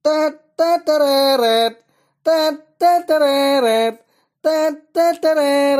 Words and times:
Tetetereret. 0.00 1.76
Tetetereret. 2.24 4.00
Tetetereret. 4.40 5.76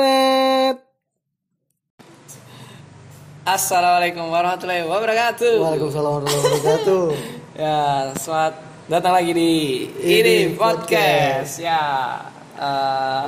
Assalamualaikum 3.48 4.28
warahmatullahi 4.28 4.84
wabarakatuh. 4.84 5.52
Waalaikumsalam 5.64 6.12
warahmatullahi 6.20 6.52
wabarakatuh. 6.52 7.04
Ya, 7.60 8.08
selamat 8.16 8.56
datang 8.88 9.12
lagi 9.20 9.36
di 9.36 9.52
Ini 10.00 10.16
ini 10.16 10.56
podcast. 10.56 11.60
Ya, 11.60 12.20
eh 12.56 13.24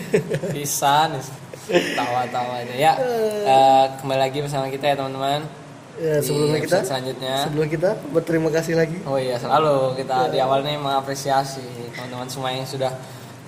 bisa 0.56 1.08
nih 1.08 1.24
tawa-tawa 1.96 2.60
aja 2.60 2.74
ya. 2.76 2.92
eh, 3.44 3.84
kembali 4.00 4.20
lagi 4.20 4.40
bersama 4.40 4.68
kita 4.68 4.92
ya 4.92 5.00
teman-teman. 5.00 5.59
Ya, 6.00 6.16
sebelumnya 6.18 6.58
kita 6.58 6.80
selanjutnya. 6.80 7.44
sebelum 7.44 7.68
kita 7.68 7.90
berterima 8.08 8.48
kasih 8.48 8.72
lagi. 8.74 8.96
Oh 9.04 9.14
iya, 9.14 9.36
selalu 9.36 9.94
kita 9.94 10.28
di 10.28 10.38
awalnya 10.38 10.72
mengapresiasi 10.74 11.60
teman-teman 11.92 12.24
semua 12.24 12.48
yang 12.50 12.64
sudah 12.64 12.88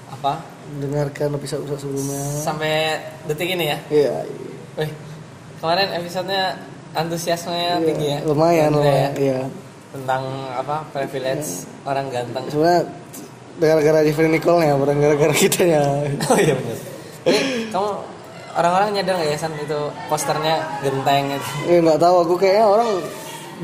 apa 0.06 0.44
Dengarkan 0.74 1.32
episode 1.34 1.64
sebelumnya. 1.72 2.20
sampai 2.38 3.00
detik 3.24 3.48
ini 3.50 3.64
ya. 3.66 3.78
Iya, 3.88 4.14
Wih, 4.74 4.90
kemarin 5.58 5.96
episodenya 5.96 6.60
antusiasmenya 6.92 7.80
tinggi 7.80 8.06
ya. 8.10 8.18
lumayan, 8.22 8.68
Gila 8.70 8.84
ya. 8.86 9.10
Iya. 9.16 9.40
tentang 9.90 10.22
apa 10.52 10.84
privilege 10.88 11.64
orang 11.82 12.08
ganteng. 12.08 12.44
Sebenarnya 12.48 12.84
gara-gara 13.54 13.98
Jeffrey 14.02 14.28
Nicole 14.28 14.60
ya, 14.62 14.76
bukan 14.76 14.96
gara-gara 14.96 15.32
kita 15.34 15.62
ya. 15.62 15.84
Oh 16.28 16.36
iya 16.36 16.52
benar. 16.52 16.78
Ini 17.22 17.40
kamu 17.68 17.90
orang-orang 18.56 18.88
nyadar 19.00 19.14
nggak 19.20 19.30
ya 19.32 19.38
San 19.40 19.52
itu 19.56 19.80
posternya 20.08 20.54
genteng 20.84 21.22
gitu. 21.36 21.48
Eh 21.68 21.78
nggak 21.80 21.98
tahu 22.00 22.14
aku 22.26 22.34
kayaknya 22.36 22.64
orang 22.68 22.88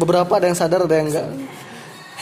beberapa 0.00 0.32
ada 0.38 0.46
yang 0.48 0.58
sadar 0.58 0.84
ada 0.84 0.96
yang 0.96 1.08
enggak. 1.12 1.26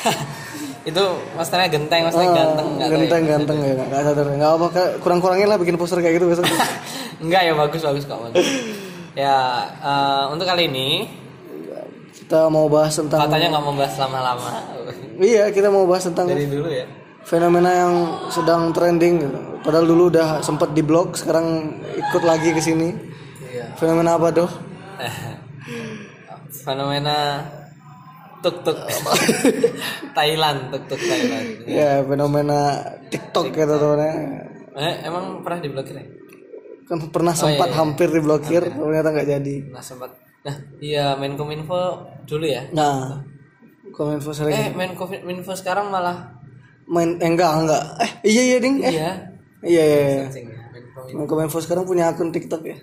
itu 0.90 1.02
posternya 1.34 1.66
genteng, 1.66 2.06
posternya 2.06 2.30
ganteng 2.30 2.66
nggak 2.78 2.90
tahu 3.10 3.18
ya. 3.18 3.26
ganteng 3.26 3.58
ya 3.58 3.72
nggak 3.74 4.02
sadar 4.06 4.26
nggak 4.38 4.50
apa 4.54 4.66
kurang 5.02 5.18
kurangin 5.18 5.50
lah 5.50 5.58
bikin 5.58 5.74
poster 5.74 5.98
kayak 5.98 6.22
gitu 6.22 6.30
besok 6.30 6.46
Enggak 7.18 7.42
ya 7.50 7.52
bagus 7.58 7.82
bagus 7.82 8.04
kok 8.06 8.18
bagus. 8.22 8.46
ya 9.26 9.66
eh, 9.66 10.24
untuk 10.30 10.46
kali 10.46 10.70
ini 10.70 11.10
kita 12.26 12.50
mau 12.50 12.66
bahas 12.66 12.94
tentang 12.94 13.22
katanya 13.22 13.54
nggak 13.54 13.64
mau 13.66 13.74
bahas 13.74 13.94
lama-lama. 14.02 14.50
iya 15.22 15.46
kita 15.54 15.70
mau 15.70 15.86
bahas 15.86 16.06
tentang 16.06 16.26
Dari 16.26 16.50
dulu 16.50 16.66
ya. 16.70 16.86
Fenomena 17.26 17.70
yang 17.76 17.94
sedang 18.28 18.70
trending 18.70 19.14
gitu. 19.20 19.38
padahal 19.60 19.84
dulu 19.84 20.02
udah 20.08 20.40
sempet 20.40 20.70
di 20.70 20.80
blog 20.80 21.12
sekarang 21.12 21.46
ikut 21.92 22.22
lagi 22.22 22.50
ke 22.50 22.60
sini 22.60 22.94
Iya. 23.46 23.72
fenomena 23.74 24.14
apa 24.14 24.28
tuh 24.30 24.50
Fenomena 26.56 27.40
tuk 28.38 28.62
tuk 28.62 28.78
Thailand 30.16 30.68
tuk 30.68 30.82
tuk 30.86 31.00
Thailand. 31.00 31.46
ya 31.64 32.02
fenomena 32.02 32.78
TikTok 33.06 33.50
gitu 33.50 33.74
temennya 33.74 34.12
Eh, 34.76 34.94
emang 35.02 35.40
pernah 35.40 35.58
diblokir 35.58 35.96
ya? 35.96 36.04
kan 36.84 37.00
pernah 37.08 37.32
sempat 37.32 37.72
hampir 37.72 38.06
diblokir 38.06 38.62
ternyata 38.62 39.08
nggak 39.10 39.26
jadi 39.28 39.56
Nah 39.66 39.80
sempat. 39.80 40.14
Nah 40.44 40.54
iya 40.78 41.16
Menkominfo 41.16 41.74
dulu 42.22 42.44
ya. 42.44 42.62
nah 42.70 43.24
kominfo 43.88 44.30
sering 44.30 44.54
Eh 44.54 44.68
Menkominfo 44.70 45.50
sekarang 45.52 45.88
malah 45.88 46.35
main 46.86 47.18
eh, 47.18 47.28
enggak 47.28 47.50
enggak 47.66 47.82
eh 48.02 48.10
iya 48.26 48.42
iya 48.42 48.56
ding 48.62 48.76
eh 48.82 48.92
iya. 48.94 49.10
iya 49.66 49.82
iya, 49.84 49.98
iya. 50.06 50.26
Sing 50.30 50.46
ya, 50.50 50.62
Menkominfo. 51.14 51.26
Kominfo 51.26 51.58
sekarang 51.62 51.84
punya 51.86 52.10
akun 52.10 52.30
TikTok 52.30 52.62
ya 52.66 52.78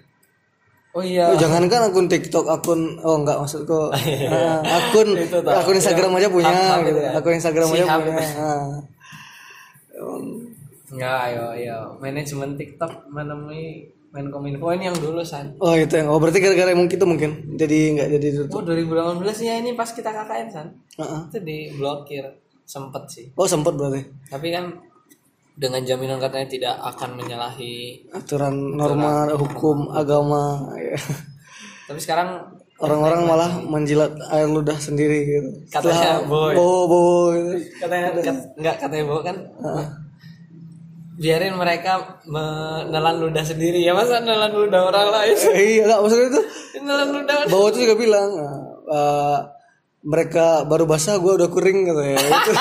Oh 0.94 1.02
iya. 1.02 1.26
Oh, 1.26 1.34
jangan 1.34 1.66
kan 1.74 1.90
akun 1.90 2.06
TikTok, 2.06 2.46
akun 2.46 3.02
oh 3.02 3.18
enggak 3.18 3.42
maksudku 3.42 3.90
ah, 3.90 4.62
akun 4.62 5.18
akun 5.66 5.76
Instagram 5.82 6.14
aja 6.22 6.30
punya 6.30 6.54
Hub-hub 6.54 6.86
gitu. 6.86 6.90
gitu 6.94 7.00
ya. 7.02 7.12
Akun 7.18 7.34
Instagram 7.34 7.68
Si 7.68 7.74
aja 7.74 7.86
hub 7.90 8.02
punya. 8.06 8.22
itu. 8.22 8.38
Ah. 8.44 8.70
Enggak, 10.94 11.18
ayo 11.34 11.44
ayo. 11.58 11.78
Manajemen 11.98 12.54
TikTok 12.54 13.10
menemui 13.10 13.90
Menkominfo 14.14 14.70
ini 14.78 14.86
yang 14.94 14.98
dulu 15.02 15.26
san. 15.26 15.58
Oh 15.58 15.74
itu 15.74 15.98
yang 15.98 16.14
oh 16.14 16.22
berarti 16.22 16.38
gara-gara 16.38 16.70
emang 16.70 16.86
itu 16.86 17.02
mungkin 17.02 17.58
jadi 17.58 17.78
enggak 17.98 18.08
jadi 18.14 18.28
itu. 18.30 18.42
Oh 18.54 18.62
2018 18.62 19.26
ya 19.42 19.54
ini 19.58 19.74
pas 19.74 19.90
kita 19.90 20.14
KKN 20.14 20.48
san. 20.54 20.68
Heeh. 21.02 21.22
Itu 21.34 21.40
diblokir 21.42 22.26
sempet 22.64 23.04
sih. 23.06 23.26
Oh 23.34 23.44
sempat 23.44 23.74
berarti 23.74 24.02
Tapi 24.26 24.48
kan 24.50 24.72
dengan 25.54 25.82
jaminan 25.82 26.18
katanya 26.18 26.48
tidak 26.48 26.76
akan 26.78 27.14
menyalahi. 27.16 28.02
aturan 28.10 28.54
norma 28.74 29.30
hukum 29.32 29.90
agama. 29.90 30.66
Tapi 31.84 32.00
sekarang 32.00 32.42
orang-orang 32.76 33.22
malah 33.24 33.52
menjilat 33.60 34.12
air 34.30 34.48
ludah 34.48 34.76
sendiri 34.76 35.20
gitu. 35.24 35.50
Katanya, 35.70 36.20
Setelah 36.20 36.20
boy. 36.26 36.54
boy 36.54 36.84
boy 36.86 37.34
gitu. 37.54 37.56
katanya 37.80 38.08
kat- 38.18 38.50
enggak 38.56 38.76
katanya 38.78 39.04
bawa 39.06 39.22
kan 39.24 39.38
biarin 41.14 41.54
mereka 41.54 41.92
menelan 42.26 43.22
ludah 43.22 43.46
sendiri 43.46 43.78
ya 43.80 43.94
masa 43.94 44.18
nelan 44.20 44.50
ludah 44.50 44.82
orang 44.84 45.08
lain 45.14 45.38
Eh, 45.54 45.78
iya 45.78 45.86
enggak 45.86 46.00
maksudnya 46.02 46.28
itu 46.28 46.42
nelan 46.82 47.10
ludah 47.14 47.36
Bawa 47.46 47.66
itu 47.70 47.80
juga 47.80 47.96
bilang 47.96 48.30
ah, 48.90 49.40
mereka 50.04 50.68
baru 50.68 50.84
basah 50.84 51.16
gue 51.18 51.34
udah 51.34 51.50
kering 51.50 51.80
gitu 51.88 52.02
ya. 52.04 52.20
Itu. 52.28 52.52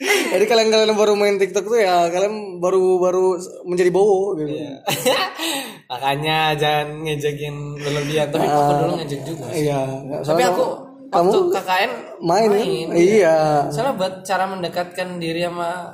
Jadi 0.00 0.44
kalian-kalian 0.48 0.96
baru 0.96 1.12
main 1.12 1.36
TikTok 1.36 1.68
tuh 1.68 1.76
ya 1.76 2.08
kalian 2.08 2.56
baru 2.56 2.96
baru 2.96 3.36
menjadi 3.68 3.92
bowo 3.92 4.32
gitu. 4.40 4.48
makanya 5.92 6.56
jangan 6.56 7.04
ngejekin 7.04 7.76
berlebihan 7.76 8.32
tapi 8.32 8.46
aku 8.48 8.72
dulu 8.80 8.92
ngejek 8.96 9.20
juga 9.28 9.44
sih. 9.52 9.68
Iya, 9.68 9.80
tapi 10.24 10.42
aku 10.46 10.64
kamu 11.10 11.30
KKN 11.50 11.92
main, 12.22 12.48
kan? 12.54 12.94
Iya. 12.94 13.36
soalnya 13.68 13.98
buat 13.98 14.14
cara 14.22 14.46
mendekatkan 14.46 15.18
diri 15.18 15.42
sama 15.42 15.90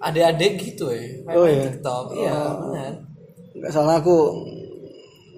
adik-adik 0.00 0.52
gitu 0.58 0.88
ya 0.90 1.04
main, 1.22 1.36
Oh, 1.36 1.46
iya. 1.46 1.62
TikTok 1.68 2.04
iya 2.16 2.34
benar 2.58 2.92
Nggak 3.52 3.70
salah 3.70 4.00
aku 4.00 4.16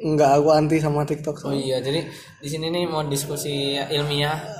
nggak 0.04 0.30
aku 0.36 0.48
anti 0.52 0.76
sama 0.78 1.02
TikTok. 1.02 1.48
Oh 1.48 1.56
iya, 1.56 1.80
jadi 1.80 2.04
di 2.38 2.48
sini 2.48 2.68
nih 2.68 2.84
mau 2.84 3.00
diskusi 3.04 3.80
ilmiah. 3.80 4.36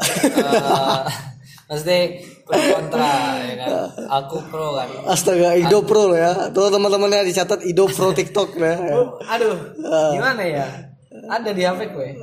Eh, 1.65 1.73
maksudnya 1.73 2.01
pro 2.45 2.61
kontra 2.61 3.41
ya 3.41 3.55
kan. 3.57 3.69
Aku 4.21 4.37
pro 4.49 4.77
kan. 4.77 4.89
Astaga, 5.09 5.57
Ido 5.57 5.81
Pro 5.81 6.13
loh 6.13 6.19
ya. 6.19 6.53
Tuh 6.53 6.69
teman-temannya 6.69 7.25
dicatat 7.25 7.65
Ido 7.65 7.89
Pro 7.89 8.13
TikTok 8.13 8.53
ya. 8.57 8.75
Oh, 8.93 9.17
aduh, 9.25 9.57
gimana 10.13 10.45
ya? 10.45 10.67
Ada 11.25 11.57
di 11.57 11.65
HP 11.65 11.81
gue. 11.89 12.09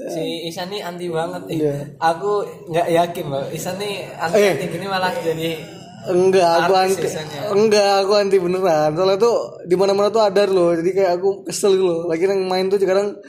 Si 0.00 0.48
Isan 0.48 0.72
nih 0.72 0.80
anti 0.80 1.06
banget 1.12 1.42
nih. 1.44 1.58
Iya. 1.60 1.74
Aku 2.00 2.40
nggak 2.72 2.88
yakin 2.88 3.26
loh. 3.28 3.44
Isan 3.52 3.76
nih 3.76 4.08
anti 4.16 4.40
Eh. 4.40 4.56
anti 4.56 4.66
gini 4.72 4.86
malah 4.88 5.12
jadi 5.20 5.60
enggak 6.06 6.50
aku 6.64 6.72
anti 6.72 7.08
enggak 7.50 7.90
aku 8.00 8.12
anti 8.16 8.36
beneran 8.36 8.90
soalnya 8.96 9.18
tuh 9.18 9.36
di 9.64 9.76
mana 9.76 9.92
mana 9.92 10.08
tuh 10.08 10.22
ada 10.22 10.42
loh 10.44 10.72
jadi 10.72 10.90
kayak 10.90 11.12
aku 11.20 11.28
kesel 11.44 11.76
gitu 11.76 11.84
loh 11.84 12.00
lagi 12.08 12.24
yang 12.24 12.48
main 12.48 12.72
tuh 12.72 12.80
sekarang 12.80 13.20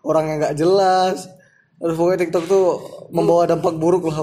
orang 0.00 0.24
yang 0.28 0.38
nggak 0.40 0.56
jelas 0.56 1.28
terus 1.74 1.98
pokoknya 1.98 2.18
TikTok 2.24 2.44
tuh 2.46 2.64
membawa 3.12 3.44
dampak 3.44 3.76
buruk 3.76 4.08
lah. 4.08 4.16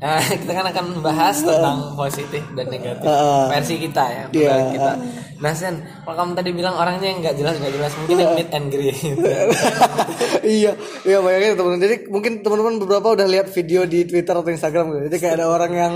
Nah, 0.00 0.18
kita 0.18 0.50
kan 0.50 0.64
akan 0.64 0.84
membahas 0.96 1.36
tentang 1.38 1.92
positif 1.94 2.42
dan 2.56 2.66
negatif 2.66 3.06
Ah. 3.06 3.46
versi 3.52 3.76
kita 3.78 4.00
ya, 4.00 4.24
Iya. 4.26 4.26
pribadi 4.26 4.64
kita. 4.74 4.92
Nah, 5.38 5.52
Sen, 5.54 5.74
kalau 6.02 6.16
kamu 6.18 6.32
tadi 6.34 6.50
bilang 6.50 6.74
orangnya 6.74 7.06
yang 7.06 7.20
nggak 7.20 7.36
jelas 7.36 7.54
nggak 7.60 7.74
jelas, 7.78 7.92
mungkin 7.94 8.16
yang 8.16 8.32
meet 8.34 8.50
and 8.50 8.66
greet. 8.72 8.96
iya 10.42 10.72
iya 11.04 11.18
bayangin 11.20 11.56
teman 11.56 11.78
jadi 11.78 11.96
mungkin 12.08 12.32
teman-teman 12.40 12.74
beberapa 12.80 13.12
udah 13.12 13.26
lihat 13.28 13.46
video 13.52 13.84
di 13.84 14.04
Twitter 14.04 14.34
atau 14.34 14.48
Instagram 14.48 14.84
gitu 14.90 15.00
jadi 15.12 15.16
kayak 15.20 15.34
ada 15.40 15.46
orang 15.46 15.72
yang 15.72 15.94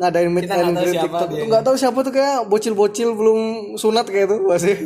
ngadain 0.00 0.30
meet 0.32 0.48
Kita 0.48 0.54
nggak 0.56 0.68
and 0.68 0.76
greet 0.80 0.96
TikTok 1.04 1.28
dia. 1.28 1.36
tuh. 1.36 1.46
nggak 1.52 1.62
tahu 1.68 1.76
siapa 1.76 1.98
tuh 2.00 2.12
kayak 2.16 2.38
bocil-bocil 2.48 3.08
belum 3.12 3.40
sunat 3.76 4.06
kayak 4.08 4.26
tuh 4.32 4.40
masih 4.48 4.76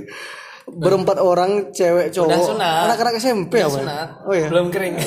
berempat 0.67 1.17
orang 1.23 1.71
cewek 1.71 2.11
cowok. 2.11 2.59
anak-anak 2.59 3.23
SMP 3.23 3.63
apa 3.63 3.71
ya? 3.71 3.71
Sunat, 3.71 4.09
oh 4.27 4.35
iya. 4.35 4.49
Belum 4.51 4.67
kering. 4.75 4.95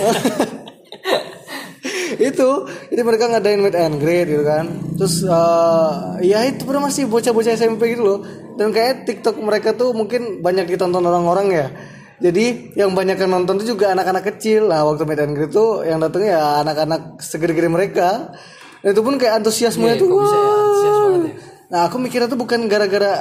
itu 2.20 2.50
jadi 2.91 3.02
mereka 3.06 3.32
ngadain 3.32 3.59
meet 3.59 3.76
and 3.76 4.00
greet 4.00 4.28
gitu 4.32 4.44
kan. 4.47 4.66
Terus 4.96 5.23
eh, 5.28 5.91
ya 6.32 6.47
itu 6.47 6.64
pernah 6.64 6.88
masih 6.88 7.12
bocah-bocah 7.12 7.53
SMP 7.59 7.91
gitu 7.96 8.03
loh. 8.08 8.20
Dan 8.56 8.72
kayak 8.72 9.03
TikTok 9.03 9.35
mereka 9.44 9.76
tuh 9.76 9.91
mungkin 9.91 10.40
banyak 10.40 10.68
ditonton 10.68 11.03
orang-orang 11.03 11.47
ya. 11.52 11.68
Jadi 12.20 12.76
yang 12.76 12.91
banyak 12.91 13.16
yang 13.16 13.32
nonton 13.32 13.64
tuh 13.64 13.68
juga 13.68 13.91
anak-anak 13.91 14.35
kecil. 14.35 14.68
Lah 14.72 14.88
waktu 14.88 15.03
meet 15.03 15.20
and 15.20 15.35
greet 15.35 15.52
tuh 15.52 15.84
yang 15.84 16.00
datang 16.00 16.23
ya 16.23 16.64
anak-anak 16.64 17.20
segede-gede 17.20 17.68
mereka 17.68 18.32
itu 18.81 19.02
pun 19.03 19.14
kayak 19.20 19.43
antusiasmenya 19.43 19.96
tuh 19.99 20.08
Iya, 20.08 20.14
kok 20.14 20.22
bisa 20.23 20.37
ya? 20.37 20.47
Antusias 20.49 20.97
banget 20.97 21.22
ya? 21.22 21.34
Nah 21.70 21.79
aku 21.85 21.96
mikirnya 22.02 22.26
tuh 22.26 22.40
bukan 22.40 22.59
gara-gara 22.66 23.11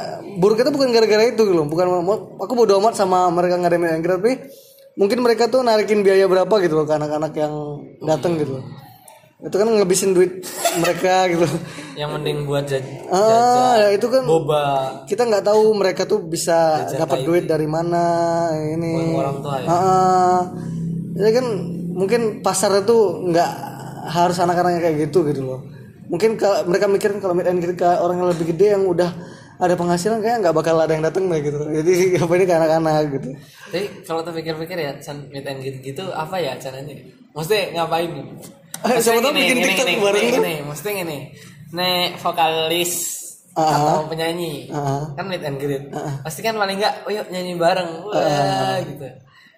buruknya 0.41 0.65
tuh 0.73 0.75
bukan 0.75 0.89
gara-gara 0.89 1.23
itu 1.29 1.43
gitu 1.45 1.53
loh. 1.53 1.67
Bukan 1.69 1.85
aku 2.41 2.53
bodo 2.57 2.81
amat 2.81 2.97
sama 2.97 3.29
mereka 3.29 3.61
meet 3.61 3.93
and 3.93 4.01
greet 4.01 4.17
tapi 4.17 4.33
mungkin 4.97 5.19
mereka 5.21 5.53
tuh 5.53 5.61
narikin 5.61 6.01
biaya 6.01 6.25
berapa 6.25 6.51
gitu 6.65 6.81
loh 6.81 6.87
ke 6.89 6.95
anak-anak 6.97 7.33
yang 7.37 7.53
datang 8.01 8.41
gitu 8.41 8.57
loh. 8.59 8.65
Itu 9.39 9.55
kan 9.55 9.69
ngebisin 9.71 10.17
duit 10.17 10.43
mereka 10.83 11.29
gitu. 11.29 11.47
yang 11.99 12.15
mending 12.15 12.47
buat 12.47 12.63
jaj 12.65 12.83
Ah, 13.11 13.75
ya 13.83 13.89
itu 13.99 14.07
kan 14.07 14.23
boba 14.23 14.63
kita 15.05 15.27
nggak 15.27 15.45
tahu 15.45 15.75
mereka 15.75 16.07
tuh 16.07 16.23
bisa 16.25 16.87
dapat 16.95 17.27
duit 17.27 17.45
dari 17.45 17.67
mana 17.67 18.03
ini. 18.55 19.13
orang 19.13 19.39
tua 19.43 19.55
ya. 19.61 19.67
Ah, 19.67 19.77
ah. 19.77 20.41
Jadi 21.19 21.31
kan 21.35 21.47
mungkin 21.93 22.21
pasarnya 22.41 22.87
tuh 22.87 23.27
nggak 23.29 23.53
harus 24.09 24.37
anak-anaknya 24.37 24.81
kayak 24.81 24.97
gitu 25.05 25.23
gitu 25.29 25.45
loh 25.45 25.61
mungkin 26.09 26.35
ke, 26.35 26.49
mereka 26.65 26.89
mikirin 26.89 27.21
kalau 27.21 27.37
meet 27.37 27.45
and 27.45 27.61
greet 27.61 27.77
ke 27.77 27.85
orang 27.85 28.17
yang 28.17 28.29
lebih 28.29 28.49
gede 28.51 28.73
yang 28.73 28.83
udah 28.83 29.13
ada 29.59 29.75
penghasilan 29.75 30.19
kayak 30.19 30.41
nggak 30.41 30.55
bakal 30.55 30.79
ada 30.79 30.89
yang 30.89 31.05
datang 31.05 31.29
deh 31.29 31.39
gitu 31.39 31.59
jadi 31.61 31.93
apa 32.25 32.33
ini 32.33 32.45
ke 32.45 32.55
anak-anak 32.55 32.95
gitu 33.13 33.29
Tapi 33.69 33.85
kalau 34.03 34.25
terpikir-pikir 34.25 34.79
ya, 34.79 34.97
Chan 34.97 35.29
meet 35.29 35.45
and 35.45 35.61
greet 35.61 35.85
gitu 35.85 36.09
apa 36.09 36.41
ya 36.41 36.57
caranya? 36.57 36.97
Maksudnya 37.37 37.77
ngapain? 37.77 38.09
Eh, 38.81 38.97
siapa 38.97 39.21
tahu 39.21 39.37
bikin 39.37 39.61
TikTok 39.61 40.01
bareng 40.01 40.25
tuh. 40.33 40.41
Nih, 40.41 40.59
maksudnya 40.65 40.93
gini. 41.05 41.19
Nih 41.77 42.17
vokalis 42.17 42.93
Ah. 43.53 43.99
atau 43.99 44.09
penyanyi 44.09 44.71
Ah. 44.71 45.05
kan 45.13 45.27
meet 45.27 45.45
and 45.45 45.59
greet. 45.59 45.85
Pasti 46.25 46.41
kan 46.41 46.57
paling 46.57 46.81
enggak, 46.81 47.05
oh 47.05 47.13
yuk 47.13 47.29
nyanyi 47.29 47.59
bareng, 47.59 48.09
wah 48.09 48.17
Ah. 48.17 48.81
gitu. 48.81 49.05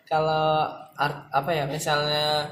Kalau 0.08 0.66
art- 0.96 1.28
apa 1.30 1.50
ya, 1.52 1.68
misalnya 1.68 2.50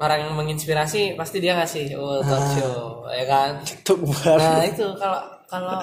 orang 0.00 0.18
yang 0.22 0.32
menginspirasi 0.34 1.14
pasti 1.14 1.38
dia 1.38 1.52
ngasih 1.54 1.92
oh 1.94 2.18
Ah. 2.18 2.24
talk 2.24 2.44
show, 2.54 2.80
ya 3.06 3.24
kan? 3.24 3.50
TikTok 3.60 4.00
bareng 4.00 4.40
Nah 4.40 4.64
itu 4.64 4.86
kalau 4.96 5.20
kalau 5.44 5.76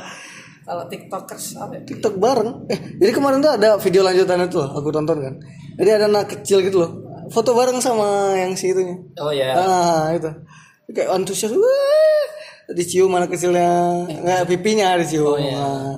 kalau 0.63 0.83
tiktokers 0.85 1.55
apa 1.55 1.77
ya? 1.77 1.81
TikTok 1.85 2.17
bareng 2.17 2.49
eh 2.67 2.79
jadi 2.97 3.11
kemarin 3.13 3.39
tuh 3.39 3.53
ada 3.53 3.77
video 3.77 4.01
lanjutannya 4.01 4.47
tuh 4.47 4.59
loh, 4.59 4.69
aku 4.73 4.89
tonton 4.89 5.17
kan 5.17 5.33
jadi 5.75 5.89
ada 5.95 6.05
anak 6.07 6.33
kecil 6.33 6.59
gitu 6.59 6.81
loh 6.81 6.91
foto 7.27 7.53
bareng 7.53 7.77
sama 7.77 8.33
yang 8.35 8.51
si 8.51 8.71
itunya 8.71 8.97
Oh 9.15 9.29
ya. 9.29 9.53
ah 9.53 10.11
itu 10.11 10.27
kayak 10.89 11.07
antusias 11.09 11.51
wah 11.51 12.25
dicium 12.69 13.11
anak 13.11 13.29
kecilnya 13.29 13.67
nggak 14.09 14.43
pipinya 14.45 14.97
dicium 14.97 15.23
Oh, 15.25 15.37
iya. 15.37 15.55
Nah. 15.55 15.95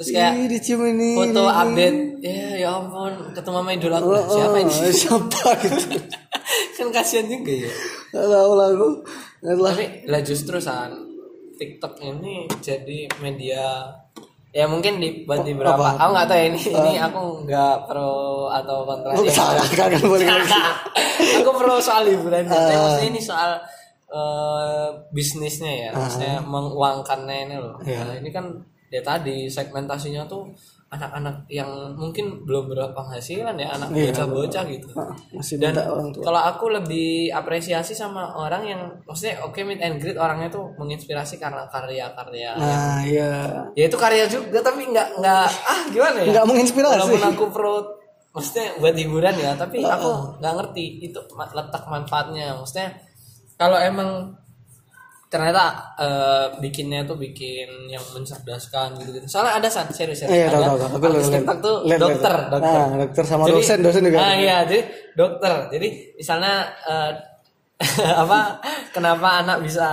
Terus 0.00 0.16
kayak 0.16 0.32
Ih, 0.32 0.46
dicium 0.48 0.80
ini 0.88 1.12
foto 1.12 1.44
ini. 1.44 1.60
update. 1.60 1.98
Ya 2.24 2.48
ya 2.56 2.68
ampun 2.72 3.12
ketemu 3.36 3.56
sama 3.60 3.70
idola 3.70 3.96
aku. 4.00 4.08
Oh, 4.08 4.24
siapa 4.32 4.56
ini? 4.56 4.72
oh, 4.72 4.94
siapa 4.96 5.48
gitu. 5.60 5.86
Kan 6.80 6.88
kasihan 6.88 7.28
juga 7.28 7.52
ya. 7.52 7.70
Nggak 8.10 8.26
tahu 8.32 8.52
lah 8.56 8.66
aku. 8.72 8.88
Tapi 9.44 9.84
lah 10.08 10.20
justru 10.24 10.56
san 10.56 10.88
TikTok 11.60 12.00
ini 12.00 12.48
jadi 12.64 13.12
media 13.20 13.92
ya 14.50 14.64
mungkin 14.64 15.04
di 15.04 15.28
buat 15.28 15.44
di 15.44 15.52
beberapa 15.52 15.94
apa? 15.94 16.00
aku 16.00 16.10
nggak 16.10 16.26
tahu 16.26 16.38
ya 16.40 16.46
ini 16.48 16.60
ini 16.64 16.92
aku 16.98 17.20
nggak 17.44 17.76
pro 17.86 18.10
atau 18.50 18.76
kontra 18.82 19.12
Oh, 19.12 19.22
ya. 19.22 19.30
salah 19.30 19.62
kagak 19.62 20.00
boleh 20.00 20.26
aku 21.44 21.50
pro 21.52 21.76
soal 21.76 22.08
hiburan. 22.08 22.48
Ah. 22.48 22.56
Tapi 22.56 22.72
maksudnya 22.72 23.08
ini 23.12 23.20
soal 23.20 23.50
eh, 24.08 24.88
bisnisnya 25.12 25.72
ya. 25.76 25.90
Maksudnya 25.92 26.40
menguangkannya 26.40 27.36
ini 27.52 27.56
loh. 27.60 27.76
Ah. 27.76 27.84
Iya. 27.84 28.00
Nah, 28.00 28.16
ini 28.16 28.30
kan 28.32 28.44
ya 28.90 29.00
tadi 29.00 29.46
segmentasinya 29.46 30.26
tuh 30.26 30.50
anak-anak 30.90 31.46
yang 31.46 31.70
mungkin 31.94 32.42
belum 32.42 32.66
berpenghasilan 32.66 33.54
ya 33.54 33.70
anak 33.78 33.94
Iya. 33.94 34.10
bocah-bocah 34.10 34.64
gitu. 34.66 34.90
Masih 35.30 35.62
dan 35.62 35.78
orang 35.78 36.10
tua. 36.10 36.26
kalau 36.26 36.42
aku 36.42 36.66
lebih 36.66 37.30
apresiasi 37.30 37.94
sama 37.94 38.34
orang 38.34 38.66
yang 38.66 38.82
maksudnya 39.06 39.38
oke 39.46 39.62
meet 39.62 39.78
and 39.78 40.02
greet 40.02 40.18
orangnya 40.18 40.50
tuh 40.50 40.66
menginspirasi 40.74 41.38
karena 41.38 41.62
karya-karya 41.70 42.58
nah 42.58 42.98
iya. 43.06 43.30
Ya 43.78 43.84
itu 43.86 43.94
karya 43.94 44.26
juga 44.26 44.58
tapi 44.58 44.90
nggak 44.90 45.22
nggak 45.22 45.46
ah 45.46 45.80
gimana 45.94 46.16
ya? 46.26 46.30
Nggak 46.34 46.46
menginspirasi. 46.50 46.94
Walaupun 46.98 47.22
aku 47.22 47.44
pro 47.54 47.74
maksudnya 48.34 48.66
buat 48.82 48.94
hiburan 48.98 49.34
ya 49.38 49.54
tapi 49.54 49.86
aku 49.86 50.42
nggak 50.42 50.54
ngerti 50.58 51.06
itu 51.06 51.18
letak 51.38 51.86
manfaatnya. 51.86 52.58
Maksudnya 52.58 52.98
kalau 53.54 53.78
emang 53.78 54.34
ternyata 55.30 55.94
eh, 55.94 56.46
bikinnya 56.58 57.06
tuh 57.06 57.14
bikin 57.14 57.86
yang 57.86 58.02
mencerdaskan 58.10 58.98
gitu 58.98 59.14
gitu 59.14 59.26
soalnya 59.30 59.62
ada 59.62 59.68
san. 59.70 59.86
Serius 59.94 60.26
serius. 60.26 60.34
Iya, 60.34 60.46
tahu, 60.50 60.58
ada. 60.58 60.66
tahu, 60.66 60.76
tahu. 60.82 60.90
Artis 61.06 61.22
lihat, 61.22 61.34
TikTok 61.38 61.58
tuh 61.62 61.76
lihat. 61.86 62.00
dokter 62.02 62.34
dokter 62.50 62.74
Ah, 62.82 62.88
dokter. 62.98 63.24
sama 63.24 63.44
dosen, 63.46 63.78
dosen 63.78 64.02
juga. 64.10 64.18
ah 64.18 64.34
iya 64.34 64.56
jadi 64.66 64.82
dokter. 65.14 65.52
Jadi 65.70 65.88
misalnya 66.18 66.54
eh, 66.82 67.10
apa 68.26 68.58
kenapa 68.90 69.40
anak 69.40 69.62
bisa 69.64 69.88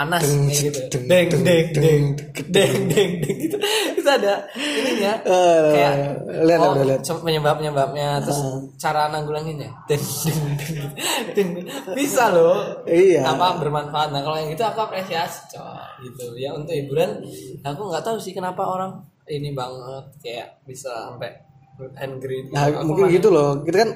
panas 0.00 0.22
kayak 0.24 0.72
gitu. 0.72 0.96
deng 1.04 1.28
deng 1.44 1.66
deng 1.76 2.04
deng 2.48 2.74
deng 2.88 3.10
deng 3.20 3.36
gitu. 3.36 3.56
Itu 4.00 4.08
ada 4.08 4.48
ininya 4.56 5.12
Eh, 5.28 5.70
kayak 5.76 5.94
lihat, 6.48 6.60
oh, 6.64 6.72
lihat. 6.80 7.00
cuma 7.04 7.18
penyebab 7.28 7.60
penyebabnya 7.60 8.24
terus 8.24 8.40
cara 8.80 9.12
nanggulanginnya 9.12 9.68
deng 9.84 10.00
deng 10.00 10.40
deng 11.36 11.48
deng. 11.52 11.66
Bisa 11.92 12.32
loh. 12.32 12.80
Iya. 12.88 13.28
apa 13.28 13.60
bermanfaat. 13.60 14.08
Nah 14.16 14.24
kalau 14.24 14.40
yang 14.40 14.48
gitu 14.56 14.64
aku 14.64 14.80
apresiasi 14.88 15.52
coy 15.52 16.08
gitu. 16.08 16.32
Ya 16.40 16.56
untuk 16.56 16.72
hiburan 16.72 17.20
aku 17.60 17.80
nggak 17.92 18.00
tahu 18.00 18.16
sih 18.16 18.32
kenapa 18.32 18.64
orang 18.64 19.04
ini 19.28 19.52
banget 19.52 20.04
kayak 20.24 20.48
bisa 20.64 21.12
sampai 21.12 21.30
greet 22.20 22.48
gitu. 22.48 22.56
Nah, 22.56 22.68
Aku 22.72 22.84
mungkin 22.88 23.08
gitu 23.12 23.28
loh. 23.32 23.60
Kita 23.64 23.76
kan 23.84 23.90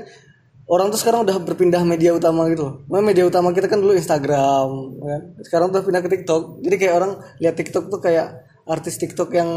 orang 0.64 0.88
tuh 0.88 1.00
sekarang 1.00 1.28
udah 1.28 1.36
berpindah 1.44 1.82
media 1.84 2.16
utama 2.16 2.48
gitu 2.48 2.62
loh. 2.64 2.74
Memang 2.88 3.12
media 3.12 3.24
utama 3.28 3.52
kita 3.52 3.68
kan 3.68 3.80
dulu 3.80 3.92
Instagram, 3.92 4.68
kan. 5.00 5.20
Sekarang 5.44 5.68
tuh 5.68 5.84
pindah 5.84 6.00
ke 6.00 6.10
TikTok. 6.10 6.64
Jadi 6.64 6.76
kayak 6.80 6.94
orang 6.96 7.12
lihat 7.40 7.54
TikTok 7.56 7.92
tuh 7.92 8.00
kayak 8.00 8.44
artis 8.64 8.96
TikTok 8.96 9.28
yang 9.36 9.50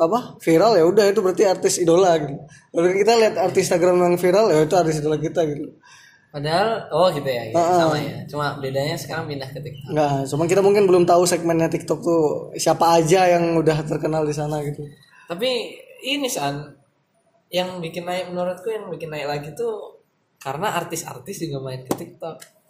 apa 0.00 0.40
viral 0.40 0.80
ya 0.80 0.84
udah 0.88 1.04
itu 1.12 1.20
berarti 1.20 1.44
artis 1.44 1.76
idola 1.80 2.16
gitu. 2.20 2.36
Kalau 2.72 2.88
kita 2.88 3.12
lihat 3.20 3.34
artis 3.36 3.68
Instagram 3.68 3.96
yang 4.00 4.14
viral 4.16 4.46
ya 4.48 4.64
itu 4.64 4.74
artis 4.76 4.96
idola 5.00 5.16
kita 5.20 5.44
gitu. 5.44 5.76
padahal 6.30 6.86
oh 6.94 7.10
gitu 7.10 7.26
ya, 7.26 7.42
ya, 7.50 7.58
sama 7.58 7.98
ya 7.98 8.22
cuma 8.30 8.54
bedanya 8.62 8.94
sekarang 8.94 9.26
pindah 9.26 9.50
ke 9.50 9.58
TikTok 9.58 9.90
Enggak, 9.90 10.30
cuma 10.30 10.46
kita 10.46 10.62
mungkin 10.62 10.86
belum 10.86 11.02
tahu 11.02 11.26
segmennya 11.26 11.66
TikTok 11.66 11.98
tuh 11.98 12.54
siapa 12.54 13.02
aja 13.02 13.26
yang 13.34 13.58
udah 13.58 13.82
terkenal 13.82 14.22
di 14.22 14.30
sana 14.30 14.62
gitu. 14.62 14.78
tapi 15.26 15.74
ini 16.06 16.30
san 16.30 16.70
yang 17.50 17.82
bikin 17.82 18.06
naik 18.06 18.30
menurutku 18.30 18.70
yang 18.70 18.86
bikin 18.94 19.10
naik 19.10 19.26
lagi 19.26 19.50
tuh 19.58 19.99
karena 20.40 20.72
artis-artis 20.72 21.36
juga 21.44 21.60
main 21.60 21.84
ke 21.84 21.92
TikTok. 21.92 22.60